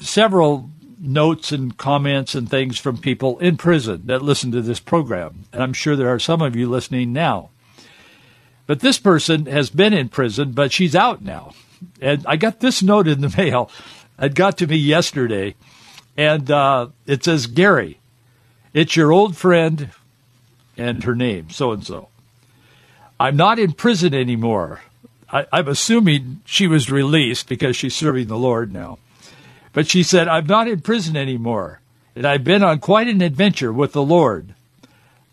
several 0.00 0.70
notes 1.06 1.52
and 1.52 1.76
comments 1.76 2.34
and 2.34 2.48
things 2.48 2.78
from 2.78 2.98
people 2.98 3.38
in 3.38 3.56
prison 3.56 4.02
that 4.06 4.22
listen 4.22 4.52
to 4.52 4.62
this 4.62 4.80
program, 4.80 5.44
and 5.52 5.62
I'm 5.62 5.72
sure 5.72 5.96
there 5.96 6.12
are 6.12 6.18
some 6.18 6.42
of 6.42 6.56
you 6.56 6.68
listening 6.68 7.12
now. 7.12 7.50
But 8.66 8.80
this 8.80 8.98
person 8.98 9.46
has 9.46 9.70
been 9.70 9.92
in 9.92 10.08
prison, 10.08 10.52
but 10.52 10.72
she's 10.72 10.96
out 10.96 11.22
now. 11.22 11.52
And 12.00 12.24
I 12.26 12.36
got 12.36 12.60
this 12.60 12.82
note 12.82 13.06
in 13.06 13.20
the 13.20 13.34
mail. 13.36 13.70
It 14.18 14.34
got 14.34 14.58
to 14.58 14.66
me 14.66 14.76
yesterday, 14.76 15.54
and 16.16 16.50
uh, 16.50 16.88
it 17.06 17.24
says, 17.24 17.46
Gary, 17.46 18.00
it's 18.72 18.96
your 18.96 19.12
old 19.12 19.36
friend 19.36 19.90
and 20.76 21.04
her 21.04 21.14
name, 21.14 21.50
so 21.50 21.72
and 21.72 21.84
so. 21.84 22.08
I'm 23.18 23.36
not 23.36 23.58
in 23.58 23.72
prison 23.72 24.14
anymore. 24.14 24.82
I, 25.30 25.46
I'm 25.52 25.68
assuming 25.68 26.42
she 26.44 26.66
was 26.66 26.90
released 26.90 27.48
because 27.48 27.76
she's 27.76 27.96
serving 27.96 28.28
the 28.28 28.36
Lord 28.36 28.72
now. 28.72 28.98
But 29.76 29.86
she 29.86 30.02
said, 30.02 30.26
I'm 30.26 30.46
not 30.46 30.68
in 30.68 30.80
prison 30.80 31.16
anymore, 31.16 31.80
and 32.14 32.24
I've 32.24 32.44
been 32.44 32.64
on 32.64 32.78
quite 32.80 33.08
an 33.08 33.20
adventure 33.20 33.72
with 33.72 33.92
the 33.92 34.02
Lord 34.02 34.54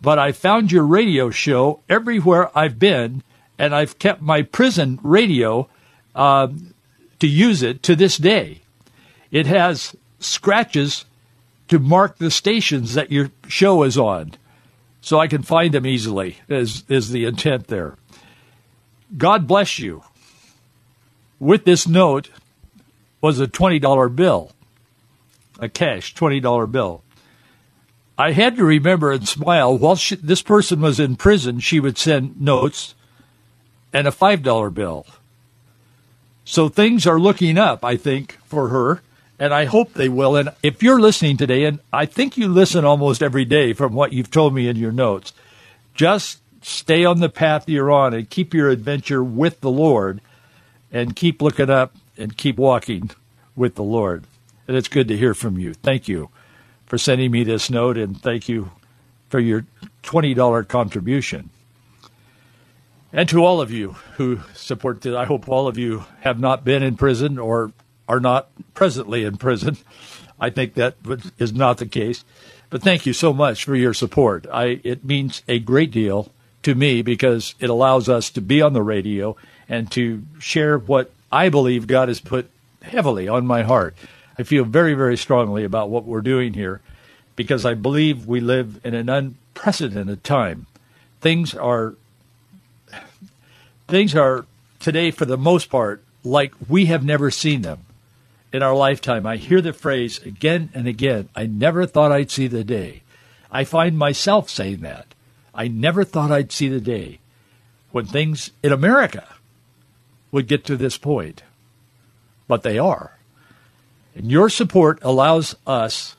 but 0.03 0.19
I 0.19 0.33
found 0.33 0.69
your 0.69 0.83
radio 0.83 1.29
show 1.29 1.79
everywhere 1.87 2.55
I've 2.55 2.77
been, 2.77 3.23
and 3.57 3.73
I've 3.73 3.97
kept 3.99 4.21
my 4.21 4.41
prison 4.41 4.99
radio 5.01 5.69
uh, 6.13 6.49
to 7.19 7.27
use 7.27 7.63
it 7.63 7.81
to 7.83 7.95
this 7.95 8.17
day. 8.17 8.59
It 9.31 9.47
has 9.47 9.95
scratches 10.19 11.05
to 11.69 11.79
mark 11.79 12.17
the 12.17 12.29
stations 12.29 12.95
that 12.95 13.13
your 13.13 13.31
show 13.47 13.83
is 13.83 13.97
on, 13.97 14.33
so 14.99 15.19
I 15.19 15.27
can 15.27 15.41
find 15.41 15.73
them 15.73 15.87
easily. 15.87 16.39
Is 16.49 16.83
is 16.89 17.11
the 17.11 17.23
intent 17.23 17.67
there? 17.67 17.95
God 19.17 19.47
bless 19.47 19.79
you. 19.79 20.03
With 21.39 21.63
this 21.63 21.87
note 21.87 22.29
was 23.23 23.39
a 23.39 23.47
twenty 23.47 23.79
dollar 23.79 24.09
bill, 24.09 24.51
a 25.57 25.69
cash 25.69 26.13
twenty 26.13 26.39
dollar 26.39 26.67
bill. 26.67 27.01
I 28.17 28.33
had 28.33 28.57
to 28.57 28.65
remember 28.65 29.11
and 29.11 29.27
smile. 29.27 29.75
While 29.75 29.95
she, 29.95 30.15
this 30.15 30.43
person 30.43 30.81
was 30.81 30.99
in 30.99 31.15
prison, 31.15 31.59
she 31.59 31.79
would 31.79 31.97
send 31.97 32.39
notes 32.39 32.93
and 33.91 34.07
a 34.07 34.11
$5 34.11 34.73
bill. 34.73 35.05
So 36.45 36.69
things 36.69 37.07
are 37.07 37.19
looking 37.19 37.57
up, 37.57 37.83
I 37.83 37.97
think, 37.97 38.37
for 38.45 38.67
her, 38.67 39.01
and 39.39 39.51
I 39.53 39.65
hope 39.65 39.93
they 39.93 40.09
will. 40.09 40.35
And 40.35 40.49
if 40.61 40.83
you're 40.83 40.99
listening 40.99 41.37
today, 41.37 41.63
and 41.63 41.79
I 41.91 42.05
think 42.05 42.37
you 42.37 42.47
listen 42.47 42.85
almost 42.85 43.23
every 43.23 43.45
day 43.45 43.73
from 43.73 43.93
what 43.93 44.13
you've 44.13 44.29
told 44.29 44.53
me 44.53 44.67
in 44.67 44.75
your 44.75 44.91
notes, 44.91 45.33
just 45.95 46.39
stay 46.61 47.05
on 47.05 47.19
the 47.19 47.29
path 47.29 47.67
you're 47.67 47.91
on 47.91 48.13
and 48.13 48.29
keep 48.29 48.53
your 48.53 48.69
adventure 48.69 49.23
with 49.23 49.61
the 49.61 49.71
Lord 49.71 50.21
and 50.91 51.15
keep 51.15 51.41
looking 51.41 51.69
up 51.69 51.95
and 52.17 52.37
keep 52.37 52.57
walking 52.57 53.11
with 53.55 53.75
the 53.75 53.83
Lord. 53.83 54.25
And 54.67 54.77
it's 54.77 54.87
good 54.87 55.07
to 55.09 55.17
hear 55.17 55.33
from 55.33 55.57
you. 55.57 55.73
Thank 55.73 56.07
you 56.07 56.29
for 56.85 56.97
sending 56.97 57.31
me 57.31 57.43
this 57.43 57.69
note, 57.69 57.97
and 57.97 58.21
thank 58.21 58.47
you 58.47 58.71
for 59.29 59.39
your 59.39 59.65
$20 60.03 60.67
contribution. 60.67 61.49
And 63.11 63.29
to 63.29 63.43
all 63.43 63.61
of 63.61 63.71
you 63.71 63.91
who 64.17 64.41
support 64.53 65.01
this, 65.01 65.15
I 65.15 65.25
hope 65.25 65.47
all 65.47 65.67
of 65.67 65.77
you 65.77 66.05
have 66.21 66.39
not 66.39 66.63
been 66.63 66.81
in 66.81 66.97
prison 66.97 67.37
or 67.37 67.71
are 68.07 68.19
not 68.19 68.49
presently 68.73 69.23
in 69.23 69.37
prison. 69.37 69.77
I 70.39 70.49
think 70.49 70.73
that 70.73 70.95
is 71.37 71.53
not 71.53 71.77
the 71.77 71.85
case. 71.85 72.25
But 72.69 72.81
thank 72.81 73.05
you 73.05 73.13
so 73.13 73.33
much 73.33 73.65
for 73.65 73.75
your 73.75 73.93
support. 73.93 74.47
I, 74.51 74.81
it 74.83 75.05
means 75.05 75.43
a 75.47 75.59
great 75.59 75.91
deal 75.91 76.31
to 76.63 76.73
me 76.73 77.03
because 77.03 77.53
it 77.59 77.69
allows 77.69 78.09
us 78.09 78.31
to 78.31 78.41
be 78.41 78.61
on 78.61 78.73
the 78.73 78.81
radio 78.81 79.35
and 79.69 79.91
to 79.91 80.23
share 80.39 80.79
what 80.79 81.11
I 81.33 81.49
believe 81.49 81.87
God 81.87 82.09
has 82.09 82.19
put 82.19 82.51
heavily 82.83 83.27
on 83.27 83.47
my 83.47 83.63
heart. 83.63 83.95
I 84.37 84.43
feel 84.43 84.65
very, 84.65 84.93
very 84.93 85.17
strongly 85.17 85.63
about 85.63 85.89
what 85.89 86.05
we're 86.05 86.21
doing 86.21 86.53
here 86.53 86.79
because 87.35 87.65
I 87.65 87.73
believe 87.73 88.27
we 88.27 88.39
live 88.39 88.79
in 88.83 88.93
an 88.93 89.09
unprecedented 89.09 90.23
time. 90.23 90.67
things 91.21 91.55
are 91.55 91.95
things 93.87 94.15
are 94.15 94.45
today 94.79 95.09
for 95.09 95.25
the 95.25 95.37
most 95.37 95.71
part 95.71 96.03
like 96.23 96.53
we 96.69 96.85
have 96.85 97.03
never 97.03 97.31
seen 97.31 97.63
them 97.63 97.79
in 98.51 98.61
our 98.61 98.75
lifetime. 98.75 99.25
I 99.25 99.37
hear 99.37 99.59
the 99.59 99.73
phrase 99.73 100.19
again 100.19 100.69
and 100.75 100.87
again. 100.87 101.29
I 101.35 101.47
never 101.47 101.87
thought 101.87 102.11
I'd 102.11 102.29
see 102.29 102.45
the 102.45 102.63
day. 102.63 103.01
I 103.51 103.63
find 103.63 103.97
myself 103.97 104.51
saying 104.51 104.81
that. 104.81 105.07
I 105.55 105.67
never 105.67 106.03
thought 106.03 106.31
I'd 106.31 106.51
see 106.51 106.67
the 106.67 106.79
day 106.79 107.17
when 107.91 108.05
things 108.05 108.51
in 108.61 108.71
America 108.71 109.25
would 110.33 110.47
get 110.47 110.65
to 110.65 110.75
this 110.75 110.97
point. 110.97 111.43
But 112.49 112.63
they 112.63 112.77
are. 112.77 113.17
And 114.15 114.29
your 114.29 114.49
support 114.49 114.99
allows 115.01 115.55
us 115.65 116.17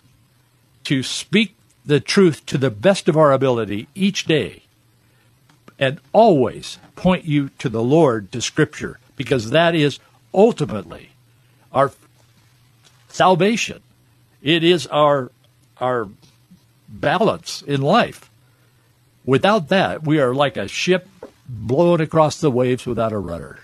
to 0.84 1.02
speak 1.02 1.54
the 1.84 2.00
truth 2.00 2.46
to 2.46 2.56
the 2.56 2.70
best 2.70 3.08
of 3.08 3.16
our 3.16 3.32
ability 3.32 3.88
each 3.94 4.24
day 4.24 4.62
and 5.78 6.00
always 6.12 6.78
point 6.96 7.24
you 7.24 7.50
to 7.58 7.68
the 7.68 7.82
Lord, 7.82 8.32
to 8.32 8.40
Scripture, 8.40 8.98
because 9.16 9.50
that 9.50 9.74
is 9.74 9.98
ultimately 10.32 11.10
our 11.72 11.92
salvation. 13.08 13.82
It 14.40 14.62
is 14.62 14.86
our 14.86 15.30
our 15.78 16.08
balance 16.88 17.62
in 17.62 17.82
life. 17.82 18.30
Without 19.24 19.68
that, 19.68 20.04
we 20.04 20.20
are 20.20 20.34
like 20.34 20.56
a 20.56 20.68
ship 20.68 21.08
blown 21.48 22.00
across 22.00 22.40
the 22.40 22.50
waves 22.50 22.86
without 22.86 23.12
a 23.12 23.18
rudder, 23.18 23.58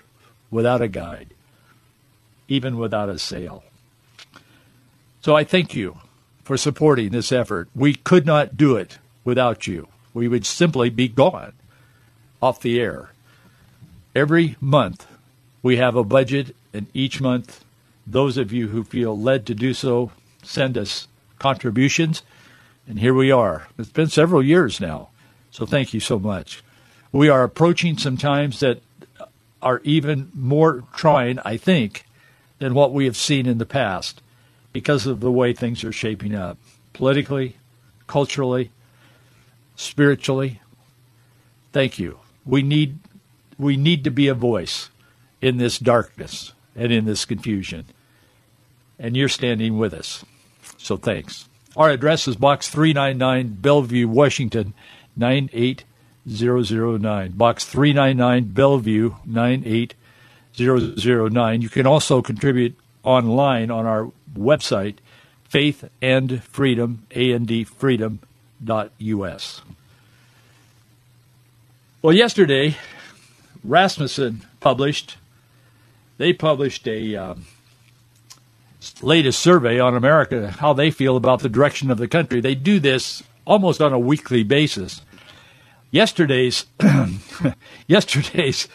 without 0.50 0.83
a 0.83 0.88
guide, 0.88 1.35
even 2.49 2.76
without 2.76 3.09
a 3.09 3.19
sail. 3.19 3.64
So 5.21 5.37
I 5.37 5.45
thank 5.45 5.75
you 5.75 5.99
for 6.42 6.57
supporting 6.57 7.11
this 7.11 7.30
effort. 7.30 7.69
We 7.75 7.95
could 7.95 8.26
not 8.26 8.57
do 8.57 8.76
it 8.76 8.99
without 9.25 9.66
you. 9.66 9.88
We 10.12 10.28
would 10.28 10.47
simply 10.47 10.90
be 10.90 11.09
gone 11.09 11.52
off 12.42 12.61
the 12.61 12.80
air. 12.80 13.11
Every 14.14 14.57
month 14.61 15.07
we 15.62 15.76
have 15.76 15.95
a 15.95 16.02
budget, 16.02 16.57
and 16.73 16.87
each 16.95 17.21
month, 17.21 17.64
those 18.07 18.37
of 18.37 18.52
you 18.52 18.69
who 18.69 18.83
feel 18.83 19.16
led 19.16 19.47
to 19.47 19.54
do 19.54 19.75
so 19.75 20.11
send 20.42 20.78
us 20.78 21.07
contributions. 21.38 22.23
And 22.88 22.99
here 22.99 23.14
we 23.14 23.30
are. 23.30 23.69
It's 23.78 23.90
been 23.90 24.09
several 24.09 24.42
years 24.42 24.80
now. 24.80 25.11
So 25.50 25.66
thank 25.66 25.92
you 25.95 26.00
so 26.00 26.19
much. 26.19 26.62
We 27.12 27.28
are 27.28 27.42
approaching 27.42 27.99
some 27.99 28.16
times 28.16 28.61
that 28.61 28.80
are 29.62 29.81
even 29.85 30.31
more 30.35 30.85
trying, 30.95 31.38
I 31.40 31.57
think, 31.57 32.05
than 32.59 32.75
what 32.75 32.93
we 32.93 33.05
have 33.07 33.17
seen 33.17 33.47
in 33.47 33.59
the 33.59 33.67
past 33.67 34.23
because 34.73 35.07
of 35.07 35.21
the 35.21 35.33
way 35.33 35.52
things 35.52 35.83
are 35.85 35.93
shaping 35.93 36.35
up 36.35 36.59
politically, 36.93 37.57
culturally, 38.07 38.71
spiritually. 39.76 40.61
Thank 41.73 41.99
you. 41.99 42.19
We 42.45 42.62
need 42.62 42.99
we 43.59 43.76
need 43.76 44.05
to 44.05 44.11
be 44.11 44.29
a 44.29 44.35
voice 44.35 44.90
in 45.40 45.59
this 45.59 45.79
darkness 45.79 46.52
and 46.75 46.93
in 46.93 47.05
this 47.05 47.25
confusion. 47.25 47.87
And 48.99 49.17
you're 49.17 49.29
standing 49.29 49.79
with 49.79 49.95
us. 49.95 50.25
So 50.79 50.97
thanks. 50.97 51.49
Our 51.76 51.90
address 51.90 52.26
is 52.26 52.37
Box 52.37 52.69
399, 52.69 53.59
Bellevue, 53.61 54.09
Washington 54.09 54.75
98009. 56.31 57.37
Box 57.37 57.65
399, 57.65 58.53
Bellevue 58.53 59.17
98009. 59.27 61.63
You 61.63 61.69
can 61.69 61.87
also 61.87 62.23
contribute 62.23 62.77
online 63.03 63.71
on 63.71 63.87
our 63.87 64.13
website, 64.37 64.97
faith 65.45 65.89
and 66.01 66.43
freedom, 66.45 67.07
A-N-D. 67.11 67.67
Well, 72.03 72.15
yesterday, 72.15 72.77
Rasmussen 73.65 74.43
published, 74.61 75.17
they 76.17 76.33
published 76.33 76.87
a 76.87 77.17
um, 77.17 77.47
latest 79.02 79.41
survey 79.41 79.81
on 79.81 79.97
America, 79.97 80.50
how 80.50 80.73
they 80.73 80.91
feel 80.91 81.17
about 81.17 81.41
the 81.41 81.49
direction 81.49 81.91
of 81.91 81.99
the 81.99 82.09
country. 82.09 82.41
They 82.41 82.54
do 82.54 82.78
this 82.78 83.23
almost 83.45 83.81
on 83.81 83.93
a 83.93 83.99
weekly 83.99 84.45
basis. 84.45 85.02
Yesterday's 85.91 86.67
yesterday's 87.87 88.69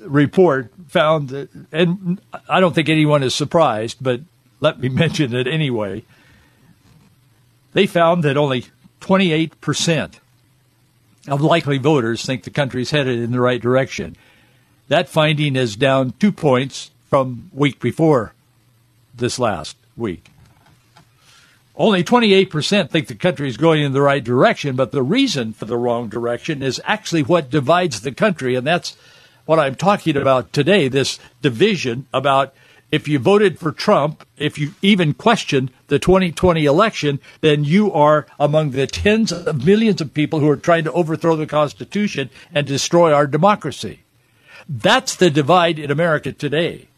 report 0.00 0.72
found 0.88 1.28
that, 1.28 1.50
and 1.72 2.20
I 2.48 2.60
don't 2.60 2.74
think 2.74 2.88
anyone 2.88 3.22
is 3.22 3.34
surprised, 3.34 3.98
but 4.00 4.20
let 4.60 4.80
me 4.80 4.88
mention 4.88 5.34
it 5.34 5.46
anyway. 5.46 6.04
They 7.74 7.86
found 7.86 8.22
that 8.24 8.36
only 8.36 8.66
28 9.00 9.60
percent 9.60 10.20
of 11.26 11.42
likely 11.42 11.78
voters 11.78 12.24
think 12.24 12.44
the 12.44 12.50
country 12.50 12.82
is 12.82 12.90
headed 12.90 13.18
in 13.18 13.32
the 13.32 13.40
right 13.40 13.60
direction. 13.60 14.16
That 14.88 15.08
finding 15.08 15.54
is 15.56 15.76
down 15.76 16.14
two 16.18 16.32
points 16.32 16.90
from 17.10 17.50
week 17.52 17.78
before 17.78 18.32
this 19.14 19.38
last 19.38 19.76
week. 19.96 20.30
Only 21.78 22.02
28% 22.02 22.90
think 22.90 23.06
the 23.06 23.14
country 23.14 23.48
is 23.48 23.56
going 23.56 23.84
in 23.84 23.92
the 23.92 24.02
right 24.02 24.22
direction, 24.22 24.74
but 24.74 24.90
the 24.90 25.02
reason 25.02 25.52
for 25.52 25.64
the 25.64 25.76
wrong 25.76 26.08
direction 26.08 26.60
is 26.60 26.80
actually 26.84 27.22
what 27.22 27.50
divides 27.50 28.00
the 28.00 28.10
country, 28.10 28.56
and 28.56 28.66
that's 28.66 28.96
what 29.46 29.60
I'm 29.60 29.76
talking 29.76 30.16
about 30.16 30.52
today 30.52 30.88
this 30.88 31.20
division 31.40 32.08
about 32.12 32.52
if 32.90 33.06
you 33.06 33.20
voted 33.20 33.60
for 33.60 33.70
Trump, 33.70 34.26
if 34.36 34.58
you 34.58 34.74
even 34.82 35.14
questioned 35.14 35.70
the 35.86 36.00
2020 36.00 36.64
election, 36.64 37.20
then 37.42 37.62
you 37.62 37.92
are 37.92 38.26
among 38.40 38.72
the 38.72 38.88
tens 38.88 39.30
of 39.30 39.64
millions 39.64 40.00
of 40.00 40.14
people 40.14 40.40
who 40.40 40.48
are 40.48 40.56
trying 40.56 40.84
to 40.84 40.92
overthrow 40.92 41.36
the 41.36 41.46
Constitution 41.46 42.28
and 42.52 42.66
destroy 42.66 43.12
our 43.12 43.26
democracy. 43.26 44.00
That's 44.68 45.14
the 45.14 45.30
divide 45.30 45.78
in 45.78 45.92
America 45.92 46.32
today. 46.32 46.88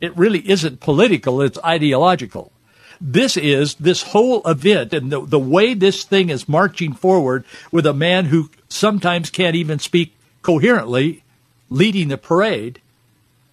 It 0.00 0.16
really 0.16 0.48
isn't 0.48 0.80
political, 0.80 1.40
it's 1.42 1.58
ideological. 1.64 2.51
This 3.04 3.36
is 3.36 3.74
this 3.74 4.02
whole 4.02 4.42
event 4.48 4.94
and 4.94 5.10
the, 5.10 5.26
the 5.26 5.38
way 5.38 5.74
this 5.74 6.04
thing 6.04 6.30
is 6.30 6.48
marching 6.48 6.92
forward 6.92 7.44
with 7.72 7.84
a 7.84 7.92
man 7.92 8.26
who 8.26 8.48
sometimes 8.68 9.28
can't 9.28 9.56
even 9.56 9.80
speak 9.80 10.14
coherently 10.42 11.24
leading 11.68 12.08
the 12.08 12.16
parade 12.16 12.80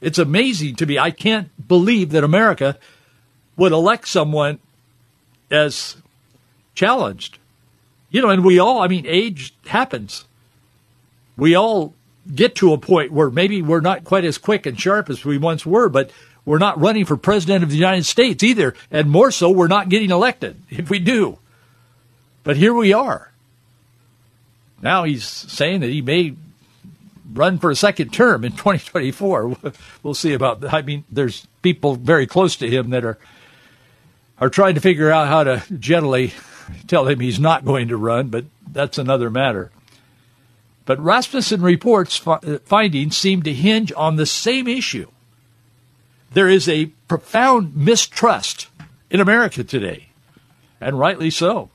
it's 0.02 0.20
amazing 0.20 0.76
to 0.76 0.86
me. 0.86 0.98
I 0.98 1.12
can't 1.12 1.50
believe 1.68 2.12
that 2.12 2.24
America 2.24 2.78
would 3.58 3.72
elect 3.72 4.08
someone 4.08 4.60
as 5.52 5.98
challenged. 6.74 7.38
You 8.10 8.22
know, 8.22 8.30
and 8.30 8.46
we 8.46 8.60
all, 8.60 8.82
I 8.82 8.88
mean, 8.88 9.06
age 9.06 9.54
happens. 9.66 10.26
We 11.38 11.56
all 11.56 11.94
get 12.34 12.56
to 12.56 12.74
a 12.74 12.78
point 12.78 13.12
where 13.12 13.30
maybe 13.30 13.62
we're 13.62 13.82
not 13.82 14.04
quite 14.04 14.24
as 14.24 14.38
quick 14.38 14.66
and 14.66 14.80
sharp 14.80 15.10
as 15.10 15.26
we 15.26 15.38
once 15.38 15.66
were, 15.66 15.90
but 15.90 16.12
we're 16.46 16.58
not 16.58 16.80
running 16.80 17.06
for 17.06 17.18
president 17.18 17.64
of 17.64 17.70
the 17.70 17.78
United 17.78 18.06
States 18.06 18.44
either. 18.44 18.74
And 18.92 19.10
more 19.10 19.32
so, 19.32 19.50
we're 19.50 19.68
not 19.68 19.90
getting 19.90 20.10
elected 20.10 20.62
if 20.70 20.90
we 20.90 21.00
do. 21.00 21.40
But 22.44 22.58
here 22.58 22.74
we 22.74 22.94
are. 22.94 23.32
Now 24.82 25.04
he's 25.04 25.26
saying 25.26 25.82
that 25.82 25.90
he 25.90 26.02
may 26.02 26.36
run 27.32 27.60
for 27.60 27.70
a 27.70 27.76
second 27.76 28.14
term 28.14 28.44
in 28.44 28.52
2024. 28.54 29.58
We'll 30.04 30.14
see 30.14 30.34
about 30.34 30.62
that. 30.62 30.74
I 30.74 30.82
mean, 30.82 31.04
there's 31.12 31.46
people 31.62 31.96
very 31.96 32.26
close 32.26 32.56
to 32.58 32.70
him 32.70 32.92
that 32.92 33.04
are 33.04 33.18
are 34.40 34.50
trying 34.50 34.76
to 34.76 34.82
figure 34.82 35.12
out 35.12 35.28
how 35.28 35.44
to 35.44 35.62
gently 35.78 36.34
tell 36.88 37.08
him 37.08 37.20
he's 37.20 37.40
not 37.40 37.66
going 37.66 37.90
to 37.90 37.98
run, 37.98 38.30
but 38.30 38.46
that's 38.72 38.98
another 38.98 39.30
matter. 39.30 39.72
But 40.86 41.00
Rasmussen 41.00 41.62
reports 41.62 42.16
findings 42.64 43.18
seem 43.18 43.44
to 43.44 43.54
hinge 43.54 43.92
on 43.96 44.16
the 44.16 44.26
same 44.26 44.68
issue. 44.68 45.08
There 46.32 46.48
is 46.48 46.70
a 46.70 46.88
profound 47.08 47.76
mistrust 47.76 48.68
in 49.10 49.20
America 49.20 49.64
today, 49.64 50.10
and 50.80 51.00
rightly 51.00 51.30
so. 51.30 51.70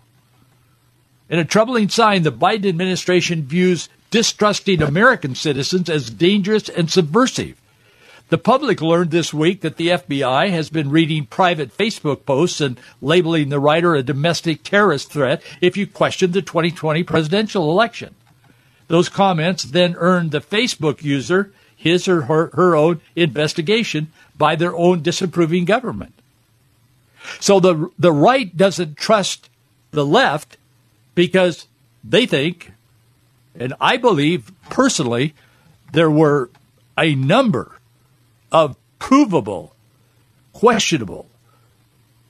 In 1.28 1.38
a 1.38 1.44
troubling 1.44 1.88
sign, 1.88 2.22
the 2.22 2.30
Biden 2.30 2.68
administration 2.68 3.42
views 3.42 3.88
distrusting 4.10 4.80
American 4.80 5.34
citizens 5.34 5.90
as 5.90 6.10
dangerous 6.10 6.68
and 6.68 6.88
subversive. 6.88 7.60
The 8.28 8.38
public 8.38 8.80
learned 8.80 9.10
this 9.10 9.34
week 9.34 9.60
that 9.62 9.76
the 9.76 9.88
FBI 9.88 10.50
has 10.50 10.70
been 10.70 10.90
reading 10.90 11.26
private 11.26 11.76
Facebook 11.76 12.24
posts 12.24 12.60
and 12.60 12.78
labeling 13.02 13.48
the 13.48 13.58
writer 13.58 13.94
a 13.94 14.02
domestic 14.02 14.62
terrorist 14.62 15.10
threat 15.10 15.42
if 15.60 15.76
you 15.76 15.86
question 15.86 16.30
the 16.30 16.42
2020 16.42 17.02
presidential 17.02 17.70
election. 17.70 18.14
Those 18.86 19.08
comments 19.08 19.64
then 19.64 19.96
earned 19.96 20.30
the 20.30 20.40
Facebook 20.40 21.02
user 21.02 21.52
his 21.84 22.08
or 22.08 22.22
her, 22.22 22.50
her 22.54 22.74
own 22.74 23.00
investigation 23.14 24.10
by 24.36 24.56
their 24.56 24.74
own 24.76 25.02
disapproving 25.02 25.64
government. 25.64 26.14
So 27.40 27.60
the 27.60 27.90
the 27.98 28.12
right 28.12 28.54
doesn't 28.56 28.96
trust 28.96 29.48
the 29.90 30.04
left 30.04 30.56
because 31.14 31.66
they 32.02 32.26
think 32.26 32.72
and 33.58 33.74
I 33.80 33.96
believe 33.96 34.52
personally 34.68 35.34
there 35.92 36.10
were 36.10 36.50
a 36.98 37.14
number 37.14 37.72
of 38.50 38.76
provable, 38.98 39.74
questionable 40.52 41.26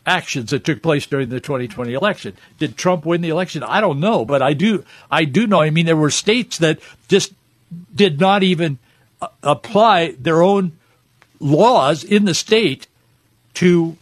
actions 0.07 0.51
that 0.51 0.65
took 0.65 0.83
place 0.83 1.07
during 1.07 1.31
the 1.31 1.41
2020 1.41 1.95
election. 1.95 2.37
Did 2.59 2.77
Trump 2.77 3.07
win 3.07 3.23
the 3.23 3.31
election? 3.31 3.63
I 3.63 3.81
don't 3.81 4.01
know, 4.01 4.25
but 4.25 4.43
I 4.43 4.53
do 4.53 4.85
I 5.11 5.25
do 5.25 5.47
know. 5.47 5.61
I 5.61 5.71
mean, 5.71 5.87
there 5.87 5.97
were 5.97 6.11
states 6.11 6.59
that 6.59 6.79
just 7.09 7.33
did 7.95 8.21
not 8.21 8.43
even 8.43 8.79
uh, 9.23 9.29
apply 9.43 10.15
their 10.19 10.43
own 10.43 10.73
laws 11.41 12.05
in 12.05 12.25
the 12.25 12.35
state 12.35 12.87
to 13.55 13.97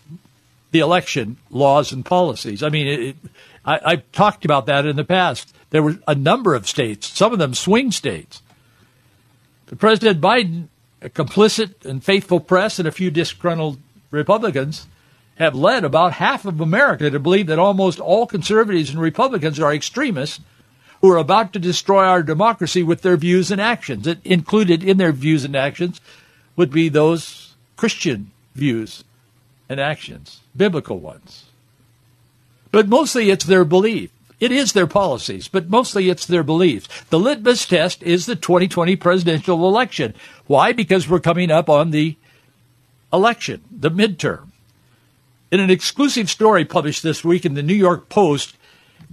the 0.70 0.80
election 0.80 1.36
laws 1.50 1.92
and 1.92 2.04
policies. 2.04 2.62
I 2.62 2.68
mean, 2.68 2.86
it, 2.86 3.16
I, 3.64 3.80
I've 3.84 4.12
talked 4.12 4.44
about 4.44 4.66
that 4.66 4.86
in 4.86 4.96
the 4.96 5.04
past. 5.04 5.54
There 5.70 5.82
were 5.82 5.98
a 6.06 6.14
number 6.14 6.54
of 6.54 6.68
states, 6.68 7.08
some 7.08 7.32
of 7.32 7.38
them 7.38 7.54
swing 7.54 7.92
states. 7.92 8.42
But 9.66 9.78
President 9.78 10.20
Biden, 10.20 10.68
a 11.00 11.08
complicit 11.08 11.84
and 11.84 12.02
faithful 12.02 12.40
press, 12.40 12.78
and 12.78 12.88
a 12.88 12.92
few 12.92 13.10
disgruntled 13.10 13.78
Republicans 14.10 14.86
have 15.36 15.54
led 15.54 15.84
about 15.84 16.14
half 16.14 16.44
of 16.44 16.60
America 16.60 17.10
to 17.10 17.18
believe 17.18 17.46
that 17.46 17.58
almost 17.58 17.98
all 17.98 18.26
conservatives 18.26 18.90
and 18.90 19.00
Republicans 19.00 19.58
are 19.58 19.74
extremists 19.74 20.40
who 21.00 21.10
are 21.10 21.16
about 21.16 21.52
to 21.52 21.58
destroy 21.58 22.04
our 22.04 22.22
democracy 22.22 22.82
with 22.82 23.02
their 23.02 23.16
views 23.16 23.50
and 23.50 23.60
actions. 23.60 24.06
It 24.06 24.20
included 24.24 24.84
in 24.84 24.98
their 24.98 25.12
views 25.12 25.44
and 25.44 25.56
actions 25.56 26.00
would 26.62 26.70
be 26.70 26.88
those 26.88 27.56
Christian 27.76 28.30
views 28.54 29.02
and 29.68 29.80
actions, 29.80 30.42
biblical 30.56 31.00
ones. 31.00 31.46
But 32.70 32.86
mostly 32.86 33.30
it's 33.30 33.44
their 33.44 33.64
belief. 33.64 34.12
It 34.38 34.52
is 34.52 34.72
their 34.72 34.86
policies, 34.86 35.48
but 35.48 35.68
mostly 35.68 36.08
it's 36.08 36.24
their 36.24 36.44
beliefs. 36.44 36.86
The 37.10 37.18
litmus 37.18 37.66
test 37.66 38.00
is 38.04 38.26
the 38.26 38.36
2020 38.36 38.94
presidential 38.94 39.66
election. 39.66 40.14
Why? 40.46 40.72
Because 40.72 41.08
we're 41.08 41.18
coming 41.18 41.50
up 41.50 41.68
on 41.68 41.90
the 41.90 42.16
election, 43.12 43.62
the 43.68 43.90
midterm. 43.90 44.50
In 45.50 45.58
an 45.58 45.68
exclusive 45.68 46.30
story 46.30 46.64
published 46.64 47.02
this 47.02 47.24
week 47.24 47.44
in 47.44 47.54
the 47.54 47.62
New 47.64 47.74
York 47.74 48.08
Post, 48.08 48.56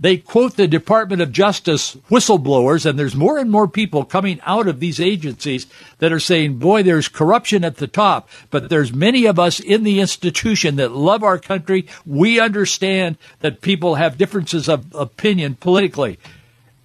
they 0.02 0.18
quote 0.18 0.56
the 0.56 0.68
Department 0.68 1.22
of 1.22 1.34
Justice 1.34 1.98
whistleblowers, 2.10 2.86
and 2.86 2.98
there's 2.98 3.16
more 3.16 3.38
and 3.38 3.52
more 3.52 3.68
people 3.68 4.06
coming 4.06 4.40
out 4.46 4.68
of 4.68 4.80
these 4.80 5.00
agencies 5.00 5.68
that 5.98 6.14
are 6.14 6.22
saying, 6.22 6.58
boy, 6.58 6.84
there's 6.84 7.10
corruption 7.10 7.66
at 7.66 7.78
the 7.78 7.88
top, 7.88 8.30
but 8.50 8.70
there's 8.70 8.94
many 8.94 9.26
of 9.26 9.38
us 9.38 9.60
in 9.60 9.84
the 9.84 10.00
institution 10.00 10.78
that 10.78 10.94
love 10.94 11.22
our 11.22 11.38
country. 11.38 11.86
We 12.06 12.40
understand 12.40 13.18
that 13.42 13.60
people 13.60 13.96
have 13.96 14.18
differences 14.18 14.70
of 14.70 14.86
opinion 14.96 15.56
politically, 15.56 16.18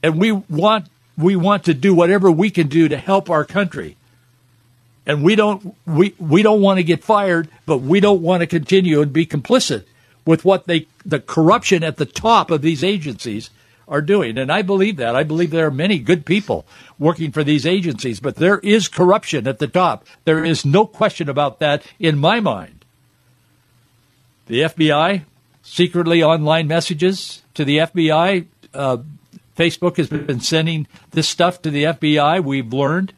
and 0.02 0.18
we 0.18 0.32
want 0.32 0.88
we 1.16 1.36
want 1.36 1.64
to 1.64 1.74
do 1.74 1.94
whatever 1.94 2.32
we 2.32 2.50
can 2.50 2.66
do 2.66 2.88
to 2.88 2.96
help 2.96 3.30
our 3.30 3.44
country. 3.44 3.96
And 5.06 5.22
we 5.22 5.36
don't 5.36 5.76
we 5.86 6.16
we 6.18 6.42
don't 6.42 6.62
want 6.62 6.78
to 6.78 6.84
get 6.84 7.04
fired, 7.04 7.48
but 7.64 7.78
we 7.78 8.00
don't 8.00 8.22
want 8.22 8.40
to 8.40 8.48
continue 8.48 9.02
and 9.02 9.12
be 9.12 9.24
complicit 9.24 9.84
with 10.24 10.44
what 10.44 10.66
they 10.66 10.86
the 11.04 11.20
corruption 11.20 11.82
at 11.82 11.96
the 11.96 12.06
top 12.06 12.50
of 12.50 12.62
these 12.62 12.82
agencies 12.82 13.50
are 13.86 14.00
doing. 14.00 14.38
And 14.38 14.50
I 14.50 14.62
believe 14.62 14.96
that. 14.96 15.14
I 15.14 15.22
believe 15.22 15.50
there 15.50 15.66
are 15.66 15.70
many 15.70 15.98
good 15.98 16.24
people 16.24 16.64
working 16.98 17.32
for 17.32 17.44
these 17.44 17.66
agencies, 17.66 18.20
but 18.20 18.36
there 18.36 18.58
is 18.60 18.88
corruption 18.88 19.46
at 19.46 19.58
the 19.58 19.66
top. 19.66 20.06
There 20.24 20.44
is 20.44 20.64
no 20.64 20.86
question 20.86 21.28
about 21.28 21.58
that 21.58 21.84
in 21.98 22.18
my 22.18 22.40
mind. 22.40 22.84
The 24.46 24.62
FBI 24.62 25.24
secretly 25.62 26.22
online 26.22 26.68
messages 26.68 27.42
to 27.54 27.64
the 27.64 27.78
FBI. 27.78 28.46
Uh, 28.72 28.98
Facebook 29.56 29.96
has 29.96 30.08
been 30.08 30.40
sending 30.40 30.86
this 31.12 31.28
stuff 31.28 31.62
to 31.62 31.70
the 31.70 31.84
FBI. 31.84 32.42
We've 32.44 32.72
learned. 32.72 33.12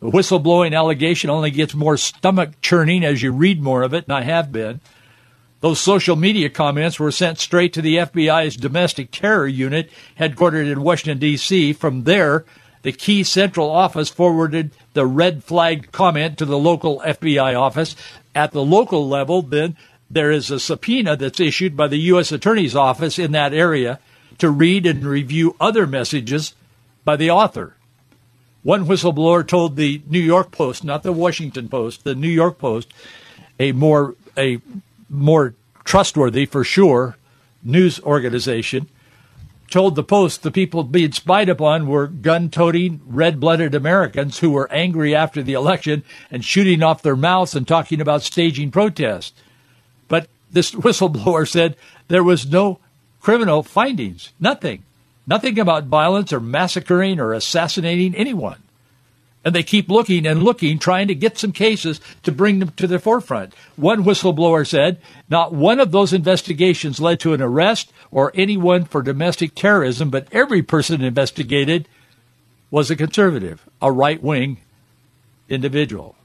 The 0.00 0.10
whistleblowing 0.10 0.76
allegation 0.76 1.30
only 1.30 1.50
gets 1.50 1.74
more 1.74 1.96
stomach 1.96 2.60
churning 2.60 3.04
as 3.04 3.22
you 3.22 3.32
read 3.32 3.62
more 3.62 3.82
of 3.82 3.94
it, 3.94 4.04
and 4.04 4.12
I 4.12 4.22
have 4.22 4.52
been. 4.52 4.80
Those 5.66 5.80
social 5.80 6.14
media 6.14 6.48
comments 6.48 7.00
were 7.00 7.10
sent 7.10 7.40
straight 7.40 7.72
to 7.72 7.82
the 7.82 7.96
FBI's 7.96 8.56
domestic 8.56 9.10
terror 9.10 9.48
unit, 9.48 9.90
headquartered 10.16 10.70
in 10.70 10.80
Washington, 10.80 11.18
D.C. 11.18 11.72
From 11.72 12.04
there, 12.04 12.44
the 12.82 12.92
key 12.92 13.24
central 13.24 13.68
office 13.68 14.08
forwarded 14.08 14.70
the 14.92 15.04
red 15.04 15.42
flag 15.42 15.90
comment 15.90 16.38
to 16.38 16.44
the 16.44 16.56
local 16.56 17.00
FBI 17.00 17.60
office. 17.60 17.96
At 18.32 18.52
the 18.52 18.62
local 18.62 19.08
level, 19.08 19.42
then, 19.42 19.76
there 20.08 20.30
is 20.30 20.52
a 20.52 20.60
subpoena 20.60 21.16
that's 21.16 21.40
issued 21.40 21.76
by 21.76 21.88
the 21.88 21.98
U.S. 22.14 22.30
Attorney's 22.30 22.76
Office 22.76 23.18
in 23.18 23.32
that 23.32 23.52
area 23.52 23.98
to 24.38 24.48
read 24.48 24.86
and 24.86 25.04
review 25.04 25.56
other 25.58 25.84
messages 25.84 26.54
by 27.04 27.16
the 27.16 27.32
author. 27.32 27.74
One 28.62 28.86
whistleblower 28.86 29.44
told 29.44 29.74
the 29.74 30.00
New 30.06 30.20
York 30.20 30.52
Post, 30.52 30.84
not 30.84 31.02
the 31.02 31.10
Washington 31.10 31.68
Post, 31.68 32.04
the 32.04 32.14
New 32.14 32.28
York 32.28 32.56
Post, 32.56 32.94
a 33.58 33.72
more 33.72 34.14
a 34.38 34.60
more 35.08 35.54
trustworthy 35.84 36.46
for 36.46 36.64
sure 36.64 37.16
news 37.62 38.00
organization, 38.00 38.88
told 39.70 39.94
the 39.94 40.04
Post 40.04 40.42
the 40.42 40.50
people 40.50 40.84
being 40.84 41.12
spied 41.12 41.48
upon 41.48 41.86
were 41.86 42.06
gun 42.06 42.50
toting, 42.50 43.00
red 43.06 43.40
blooded 43.40 43.74
Americans 43.74 44.38
who 44.38 44.50
were 44.50 44.70
angry 44.72 45.14
after 45.14 45.42
the 45.42 45.54
election 45.54 46.04
and 46.30 46.44
shooting 46.44 46.82
off 46.82 47.02
their 47.02 47.16
mouths 47.16 47.54
and 47.54 47.66
talking 47.66 48.00
about 48.00 48.22
staging 48.22 48.70
protests. 48.70 49.32
But 50.08 50.28
this 50.50 50.70
whistleblower 50.72 51.48
said 51.48 51.76
there 52.08 52.24
was 52.24 52.46
no 52.46 52.78
criminal 53.20 53.62
findings, 53.62 54.32
nothing. 54.38 54.84
Nothing 55.26 55.58
about 55.58 55.84
violence 55.84 56.32
or 56.32 56.38
massacring 56.38 57.18
or 57.18 57.32
assassinating 57.32 58.14
anyone. 58.14 58.62
And 59.46 59.54
they 59.54 59.62
keep 59.62 59.88
looking 59.88 60.26
and 60.26 60.42
looking, 60.42 60.80
trying 60.80 61.06
to 61.06 61.14
get 61.14 61.38
some 61.38 61.52
cases 61.52 62.00
to 62.24 62.32
bring 62.32 62.58
them 62.58 62.70
to 62.70 62.88
the 62.88 62.98
forefront. 62.98 63.54
One 63.76 64.02
whistleblower 64.02 64.66
said 64.66 65.00
not 65.30 65.54
one 65.54 65.78
of 65.78 65.92
those 65.92 66.12
investigations 66.12 66.98
led 66.98 67.20
to 67.20 67.32
an 67.32 67.40
arrest 67.40 67.92
or 68.10 68.32
anyone 68.34 68.86
for 68.86 69.02
domestic 69.02 69.54
terrorism, 69.54 70.10
but 70.10 70.26
every 70.32 70.62
person 70.62 71.00
investigated 71.00 71.86
was 72.72 72.90
a 72.90 72.96
conservative, 72.96 73.64
a 73.80 73.92
right 73.92 74.20
wing 74.20 74.56
individual. 75.48 76.16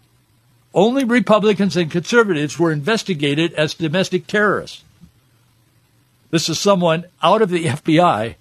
Only 0.73 1.03
Republicans 1.03 1.77
and 1.77 1.91
conservatives 1.91 2.57
were 2.57 2.71
investigated 2.71 3.53
as 3.53 3.75
domestic 3.75 4.25
terrorists. 4.25 4.83
This 6.31 6.49
is 6.49 6.57
someone 6.57 7.05
out 7.21 7.43
of 7.43 7.51
the 7.51 7.65
FBI 7.65 8.33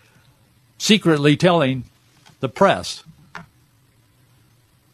secretly 0.79 1.37
telling 1.37 1.85
the 2.41 2.49
press. 2.49 3.05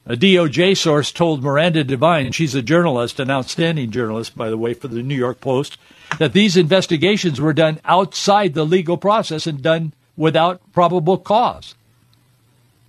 A 0.08 0.14
DOJ 0.14 0.76
source 0.76 1.10
told 1.10 1.42
Miranda 1.42 1.82
Devine, 1.82 2.30
she's 2.30 2.54
a 2.54 2.62
journalist, 2.62 3.18
an 3.18 3.28
outstanding 3.28 3.90
journalist, 3.90 4.36
by 4.36 4.48
the 4.50 4.56
way, 4.56 4.72
for 4.72 4.86
the 4.86 5.02
New 5.02 5.16
York 5.16 5.40
Post, 5.40 5.78
that 6.20 6.32
these 6.32 6.56
investigations 6.56 7.40
were 7.40 7.52
done 7.52 7.80
outside 7.84 8.54
the 8.54 8.64
legal 8.64 8.96
process 8.96 9.48
and 9.48 9.60
done 9.60 9.92
without 10.16 10.60
probable 10.72 11.18
cause. 11.18 11.74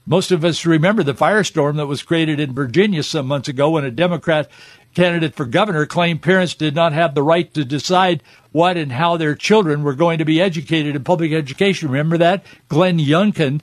Most 0.06 0.32
of 0.32 0.46
us 0.46 0.64
remember 0.64 1.02
the 1.02 1.16
firestorm 1.16 1.78
that 1.78 1.88
was 1.88 2.04
created 2.04 2.40
in 2.40 2.54
Virginia 2.54 3.02
some 3.02 3.26
months 3.26 3.50
ago 3.50 3.72
when 3.72 3.84
a 3.84 3.90
Democrat 3.90 4.48
candidate 4.94 5.34
for 5.34 5.46
governor 5.46 5.88
claimed 5.88 6.22
parents 6.22 6.54
did 6.54 6.76
not 6.76 6.94
have 6.94 7.16
the 7.16 7.24
right 7.24 7.52
to 7.56 7.66
decide 7.66 8.22
what 8.52 8.78
and 8.78 8.92
how 8.92 9.18
their 9.18 9.34
children 9.34 9.84
were 9.84 9.96
going 9.96 10.20
to 10.20 10.26
be 10.26 10.40
educated 10.40 10.96
in 10.96 11.04
public 11.04 11.34
education. 11.34 11.90
Remember 11.90 12.18
that? 12.20 12.46
Glenn 12.70 13.00
Youngkin 13.00 13.62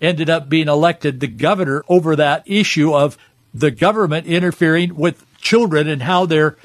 ended 0.00 0.30
up 0.30 0.48
being 0.48 0.68
elected 0.68 1.20
the 1.20 1.26
governor 1.26 1.84
over 1.88 2.16
that 2.16 2.42
issue 2.46 2.94
of 2.94 3.18
the 3.52 3.70
government 3.70 4.26
interfering 4.26 4.94
with 4.94 5.24
children 5.38 5.88
and 5.88 6.02
how 6.02 6.26
they're 6.26 6.56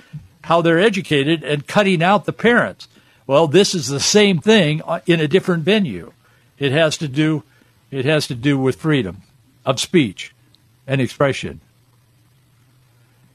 how 0.44 0.62
they're 0.62 0.80
educated 0.80 1.44
and 1.44 1.68
cutting 1.68 2.04
out 2.04 2.26
the 2.26 2.34
parents. 2.34 2.88
Well, 3.26 3.48
this 3.48 3.74
is 3.74 3.88
the 3.88 4.02
same 4.02 4.40
thing 4.40 4.82
uh, 4.82 5.00
in 5.06 5.22
a 5.22 5.28
different 5.28 5.64
venue. 5.64 6.12
It 6.60 6.72
has 6.72 6.98
to 6.98 7.08
do 7.08 7.44
it 7.92 8.06
has 8.06 8.28
to 8.28 8.36
do 8.36 8.58
with 8.58 8.76
freedom 8.76 9.22
of 9.66 9.80
speech 9.80 10.34
and 10.88 11.00
expression. 11.00 11.62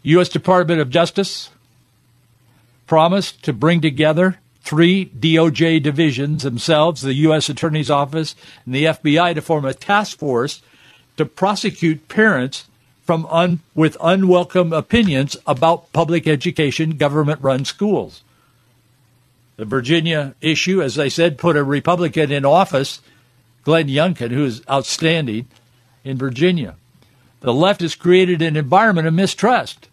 U.S. 0.03 0.29
Department 0.29 0.81
of 0.81 0.91
Justice 0.91 1.51
promised 2.87 3.43
to 3.45 3.53
bring 3.53 3.81
together 3.81 4.39
three 4.69 5.07
DOJ 5.07 5.83
divisions 5.83 6.43
themselves, 6.43 7.01
the 7.01 7.15
U.S. 7.15 7.49
Attorney's 7.49 7.91
Office 7.91 8.35
and 8.67 8.75
the 8.75 8.85
FBI, 8.85 9.35
to 9.35 9.41
form 9.41 9.65
a 9.65 9.73
task 9.73 10.19
force 10.19 10.61
to 11.17 11.25
prosecute 11.25 12.07
parents 12.09 12.67
from 13.07 13.25
un, 13.31 13.61
with 13.75 13.97
unwelcome 14.03 14.75
opinions 14.75 15.39
about 15.47 15.91
public 15.95 16.27
education, 16.27 16.99
government-run 16.99 17.65
schools. 17.65 18.23
The 19.57 19.65
Virginia 19.65 20.35
issue, 20.43 20.83
as 20.83 20.99
I 20.99 21.09
said, 21.09 21.39
put 21.39 21.57
a 21.57 21.65
Republican 21.65 22.31
in 22.31 22.45
office, 22.45 23.01
Glenn 23.63 23.89
Youngkin, 23.89 24.33
who 24.33 24.45
is 24.45 24.61
outstanding 24.69 25.47
in 26.05 26.19
Virginia. 26.19 26.77
The 27.41 27.55
left 27.55 27.81
has 27.81 27.95
created 27.95 28.43
an 28.43 28.59
environment 28.59 29.09
of 29.09 29.15
mistrust. 29.15 29.88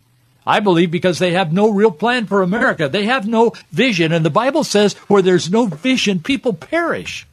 I 0.46 0.60
believe 0.60 0.92
because 0.92 1.20
they 1.20 1.32
have 1.34 1.52
no 1.52 1.72
real 1.72 1.92
plan 1.92 2.28
for 2.28 2.44
America. 2.44 2.88
They 2.88 3.06
have 3.06 3.28
no 3.28 3.54
vision. 3.72 4.12
And 4.12 4.24
the 4.24 4.30
Bible 4.30 4.64
says 4.64 4.94
where 5.08 5.22
there's 5.22 5.50
no 5.50 5.66
vision, 5.66 6.20
people 6.20 6.54
perish. 6.54 7.26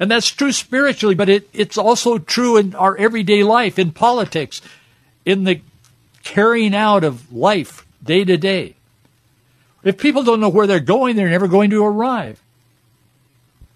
And 0.00 0.10
that's 0.10 0.28
true 0.28 0.50
spiritually, 0.50 1.14
but 1.14 1.28
it, 1.28 1.48
it's 1.52 1.78
also 1.78 2.18
true 2.18 2.56
in 2.56 2.74
our 2.74 2.96
everyday 2.96 3.44
life, 3.44 3.78
in 3.78 3.92
politics, 3.92 4.60
in 5.24 5.44
the 5.44 5.60
carrying 6.24 6.74
out 6.74 7.04
of 7.04 7.32
life 7.32 7.86
day 8.02 8.24
to 8.24 8.36
day. 8.36 8.74
If 9.84 9.98
people 9.98 10.24
don't 10.24 10.40
know 10.40 10.48
where 10.48 10.66
they're 10.66 10.80
going, 10.80 11.14
they're 11.14 11.28
never 11.28 11.46
going 11.46 11.70
to 11.70 11.84
arrive. 11.84 12.40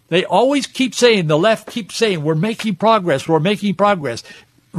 They 0.08 0.24
always 0.24 0.66
keep 0.66 0.94
saying, 0.94 1.26
the 1.26 1.38
left 1.38 1.70
keeps 1.70 1.94
saying, 1.94 2.22
we're 2.22 2.34
making 2.34 2.76
progress, 2.76 3.28
we're 3.28 3.40
making 3.40 3.74
progress. 3.74 4.24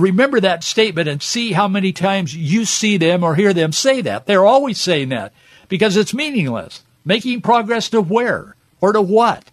Remember 0.01 0.39
that 0.39 0.63
statement 0.63 1.07
and 1.07 1.21
see 1.21 1.51
how 1.51 1.67
many 1.67 1.91
times 1.91 2.35
you 2.35 2.65
see 2.65 2.97
them 2.97 3.23
or 3.23 3.35
hear 3.35 3.53
them 3.53 3.71
say 3.71 4.01
that. 4.01 4.25
They're 4.25 4.45
always 4.45 4.79
saying 4.79 5.09
that 5.09 5.33
because 5.67 5.97
it's 5.97 6.13
meaningless. 6.13 6.83
Making 7.05 7.41
progress 7.41 7.89
to 7.89 8.01
where 8.01 8.55
or 8.81 8.93
to 8.93 9.01
what? 9.01 9.51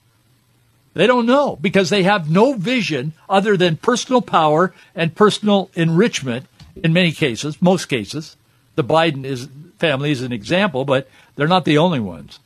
They 0.95 1.07
don't 1.07 1.27
know 1.27 1.57
because 1.57 1.91
they 1.91 2.05
have 2.05 2.31
no 2.31 2.55
vision 2.55 3.13
other 3.29 3.57
than 3.57 3.77
personal 3.77 4.23
power 4.23 4.73
and 4.95 5.15
personal 5.15 5.71
enrichment 5.75 6.47
in 6.83 6.93
many 6.93 7.13
cases, 7.13 7.61
most 7.61 7.87
cases. 7.87 8.37
The 8.77 8.85
Biden 8.85 9.25
is, 9.25 9.49
family 9.79 10.11
is 10.11 10.23
an 10.23 10.33
example, 10.33 10.85
but 10.85 11.09
they're 11.35 11.49
not 11.49 11.65
the 11.65 11.79
only 11.79 12.01
ones. 12.01 12.39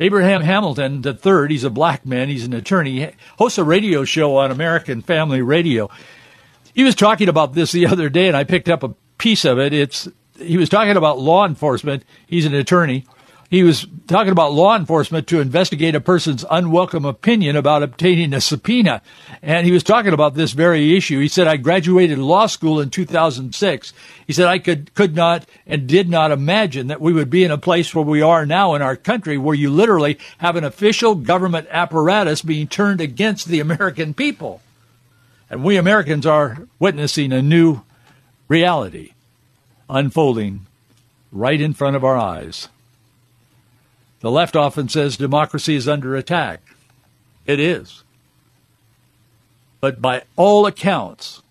Abraham 0.00 0.42
Hamilton 0.42 1.04
III, 1.04 1.48
he's 1.48 1.64
a 1.64 1.70
black 1.70 2.06
man, 2.06 2.28
he's 2.28 2.44
an 2.44 2.54
attorney, 2.54 3.12
hosts 3.36 3.58
a 3.58 3.64
radio 3.64 4.04
show 4.04 4.36
on 4.36 4.50
American 4.50 5.02
Family 5.02 5.42
Radio. 5.42 5.90
He 6.78 6.84
was 6.84 6.94
talking 6.94 7.28
about 7.28 7.54
this 7.54 7.72
the 7.72 7.88
other 7.88 8.08
day, 8.08 8.28
and 8.28 8.36
I 8.36 8.44
picked 8.44 8.68
up 8.68 8.84
a 8.84 8.94
piece 9.18 9.44
of 9.44 9.58
it. 9.58 9.72
It's 9.72 10.06
he 10.38 10.56
was 10.56 10.68
talking 10.68 10.96
about 10.96 11.18
law 11.18 11.44
enforcement. 11.44 12.04
He's 12.28 12.46
an 12.46 12.54
attorney, 12.54 13.04
he 13.50 13.64
was 13.64 13.84
talking 14.06 14.30
about 14.30 14.52
law 14.52 14.76
enforcement 14.76 15.26
to 15.28 15.40
investigate 15.40 15.96
a 15.96 16.00
person's 16.00 16.44
unwelcome 16.48 17.04
opinion 17.04 17.56
about 17.56 17.82
obtaining 17.82 18.32
a 18.32 18.40
subpoena. 18.40 19.00
And 19.42 19.66
he 19.66 19.72
was 19.72 19.82
talking 19.82 20.12
about 20.12 20.34
this 20.34 20.52
very 20.52 20.94
issue. 20.96 21.18
He 21.18 21.28
said, 21.28 21.48
I 21.48 21.56
graduated 21.56 22.18
law 22.18 22.46
school 22.46 22.78
in 22.78 22.90
2006. 22.90 23.92
He 24.26 24.32
said, 24.32 24.46
I 24.46 24.60
could, 24.60 24.94
could 24.94 25.16
not 25.16 25.46
and 25.66 25.88
did 25.88 26.10
not 26.10 26.30
imagine 26.30 26.88
that 26.88 27.00
we 27.00 27.12
would 27.12 27.30
be 27.30 27.42
in 27.42 27.50
a 27.50 27.58
place 27.58 27.94
where 27.94 28.04
we 28.04 28.20
are 28.20 28.44
now 28.44 28.74
in 28.74 28.82
our 28.82 28.96
country 28.96 29.38
where 29.38 29.56
you 29.56 29.70
literally 29.70 30.18
have 30.38 30.54
an 30.54 30.64
official 30.64 31.14
government 31.14 31.66
apparatus 31.70 32.42
being 32.42 32.68
turned 32.68 33.00
against 33.00 33.48
the 33.48 33.60
American 33.60 34.12
people. 34.14 34.60
And 35.50 35.64
we 35.64 35.76
Americans 35.76 36.26
are 36.26 36.66
witnessing 36.78 37.32
a 37.32 37.42
new 37.42 37.82
reality 38.48 39.12
unfolding 39.88 40.66
right 41.32 41.60
in 41.60 41.74
front 41.74 41.96
of 41.96 42.04
our 42.04 42.16
eyes. 42.16 42.68
The 44.20 44.30
left 44.30 44.56
often 44.56 44.88
says 44.88 45.16
democracy 45.16 45.76
is 45.76 45.88
under 45.88 46.16
attack. 46.16 46.60
It 47.46 47.60
is. 47.60 48.02
But 49.80 50.02
by 50.02 50.24
all 50.36 50.66
accounts, 50.66 51.42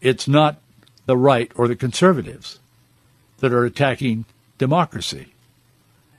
it's 0.00 0.28
not 0.28 0.60
the 1.06 1.16
right 1.16 1.50
or 1.56 1.66
the 1.66 1.76
conservatives 1.76 2.58
that 3.38 3.52
are 3.52 3.64
attacking 3.64 4.26
democracy. 4.58 5.32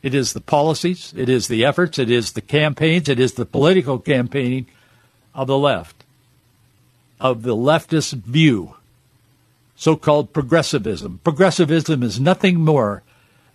It 0.01 0.15
is 0.15 0.33
the 0.33 0.41
policies, 0.41 1.13
it 1.15 1.29
is 1.29 1.47
the 1.47 1.65
efforts, 1.65 1.99
it 1.99 2.09
is 2.09 2.31
the 2.31 2.41
campaigns, 2.41 3.09
it 3.09 3.19
is 3.19 3.33
the 3.33 3.45
political 3.45 3.99
campaigning 3.99 4.65
of 5.35 5.47
the 5.47 5.57
left, 5.57 6.03
of 7.19 7.43
the 7.43 7.55
leftist 7.55 8.13
view, 8.23 8.75
so 9.75 9.95
called 9.95 10.33
progressivism. 10.33 11.19
Progressivism 11.23 12.03
is 12.03 12.19
nothing 12.19 12.59
more 12.59 13.03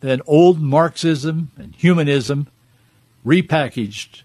than 0.00 0.20
old 0.26 0.60
Marxism 0.60 1.50
and 1.56 1.74
humanism 1.74 2.46
repackaged 3.24 4.22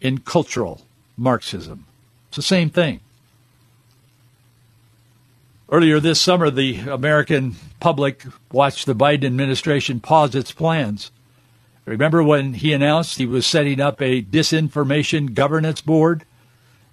in 0.00 0.18
cultural 0.18 0.82
Marxism. 1.16 1.86
It's 2.28 2.36
the 2.36 2.42
same 2.42 2.70
thing. 2.70 3.00
Earlier 5.70 5.98
this 5.98 6.20
summer, 6.20 6.50
the 6.50 6.80
American 6.80 7.56
public 7.80 8.24
watched 8.52 8.86
the 8.86 8.94
Biden 8.94 9.24
administration 9.24 9.98
pause 9.98 10.34
its 10.34 10.52
plans. 10.52 11.10
Remember 11.86 12.22
when 12.22 12.54
he 12.54 12.72
announced 12.72 13.18
he 13.18 13.26
was 13.26 13.46
setting 13.46 13.80
up 13.80 14.00
a 14.00 14.22
disinformation 14.22 15.34
governance 15.34 15.80
board 15.80 16.24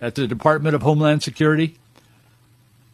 at 0.01 0.15
the 0.15 0.27
Department 0.27 0.75
of 0.75 0.81
Homeland 0.81 1.23
Security? 1.23 1.77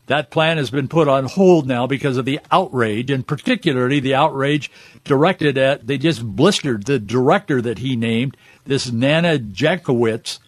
That 0.07 0.31
plan 0.31 0.57
has 0.57 0.69
been 0.69 0.87
put 0.87 1.07
on 1.07 1.25
hold 1.25 1.67
now 1.67 1.85
because 1.85 2.17
of 2.17 2.25
the 2.25 2.39
outrage, 2.51 3.11
and 3.11 3.27
particularly 3.27 3.99
the 3.99 4.15
outrage 4.15 4.71
directed 5.03 5.57
at, 5.57 5.87
they 5.87 5.97
just 5.97 6.23
blistered 6.23 6.85
the 6.85 6.99
director 6.99 7.61
that 7.61 7.79
he 7.79 7.95
named, 7.95 8.37
this 8.65 8.89
Nana 8.89 9.37
Jankowicz. 9.37 10.39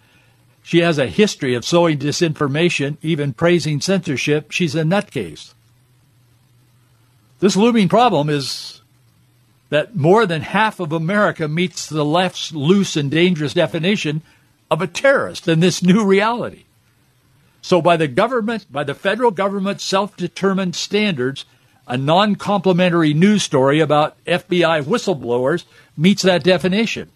She 0.64 0.80
has 0.80 0.98
a 0.98 1.08
history 1.08 1.56
of 1.56 1.66
sowing 1.66 1.98
disinformation, 1.98 2.98
even 3.02 3.34
praising 3.34 3.82
censorship. 3.82 4.52
She's 4.52 4.76
a 4.76 4.84
nutcase. 4.84 5.54
This 7.40 7.58
looming 7.58 7.90
problem 7.90 8.30
is 8.30 8.82
that 9.70 9.96
more 9.96 10.26
than 10.26 10.42
half 10.42 10.80
of 10.80 10.92
America 10.92 11.48
meets 11.48 11.88
the 11.88 12.06
left's 12.06 12.54
loose 12.54 12.96
and 12.96 13.12
dangerous 13.12 13.54
definition 13.54 14.22
of 14.70 14.82
a 14.82 14.88
terrorist 14.88 15.48
in 15.48 15.60
this 15.60 15.82
new 15.84 16.06
reality. 16.06 16.64
So, 17.62 17.82
by 17.82 17.98
the 17.98 18.08
government, 18.08 18.72
by 18.72 18.84
the 18.84 18.94
federal 18.94 19.32
government's 19.32 19.84
self 19.84 20.16
determined 20.16 20.76
standards, 20.76 21.46
a 21.88 21.98
non 21.98 22.36
complimentary 22.36 23.14
news 23.14 23.44
story 23.44 23.80
about 23.80 24.24
FBI 24.26 24.84
whistleblowers 24.84 25.66
meets 25.98 26.22
that 26.22 26.44
definition. 26.44 27.10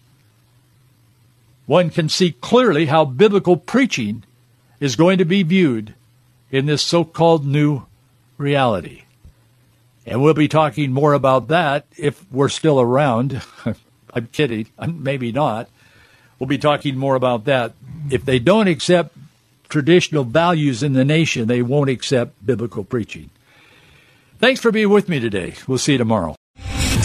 One 1.66 1.88
can 1.88 2.08
see 2.08 2.32
clearly 2.32 2.86
how 2.86 3.06
biblical 3.06 3.56
preaching 3.56 4.24
is 4.80 4.96
going 4.96 5.18
to 5.18 5.24
be 5.24 5.42
viewed 5.42 5.94
in 6.50 6.66
this 6.66 6.82
so 6.82 7.04
called 7.04 7.46
new 7.46 7.86
reality. 8.36 9.04
And 10.06 10.22
we'll 10.22 10.34
be 10.34 10.48
talking 10.48 10.92
more 10.92 11.14
about 11.14 11.48
that 11.48 11.86
if 11.96 12.30
we're 12.30 12.50
still 12.50 12.80
around. 12.80 13.40
I'm 14.12 14.26
kidding. 14.26 14.66
Maybe 14.86 15.32
not. 15.32 15.68
We'll 16.38 16.48
be 16.48 16.58
talking 16.58 16.96
more 16.96 17.14
about 17.14 17.44
that. 17.44 17.72
If 18.10 18.24
they 18.24 18.38
don't 18.38 18.68
accept 18.68 19.16
traditional 19.68 20.24
values 20.24 20.82
in 20.82 20.92
the 20.92 21.04
nation, 21.04 21.48
they 21.48 21.62
won't 21.62 21.90
accept 21.90 22.44
biblical 22.44 22.84
preaching. 22.84 23.30
Thanks 24.38 24.60
for 24.60 24.70
being 24.70 24.90
with 24.90 25.08
me 25.08 25.20
today. 25.20 25.54
We'll 25.66 25.78
see 25.78 25.92
you 25.92 25.98
tomorrow. 25.98 26.36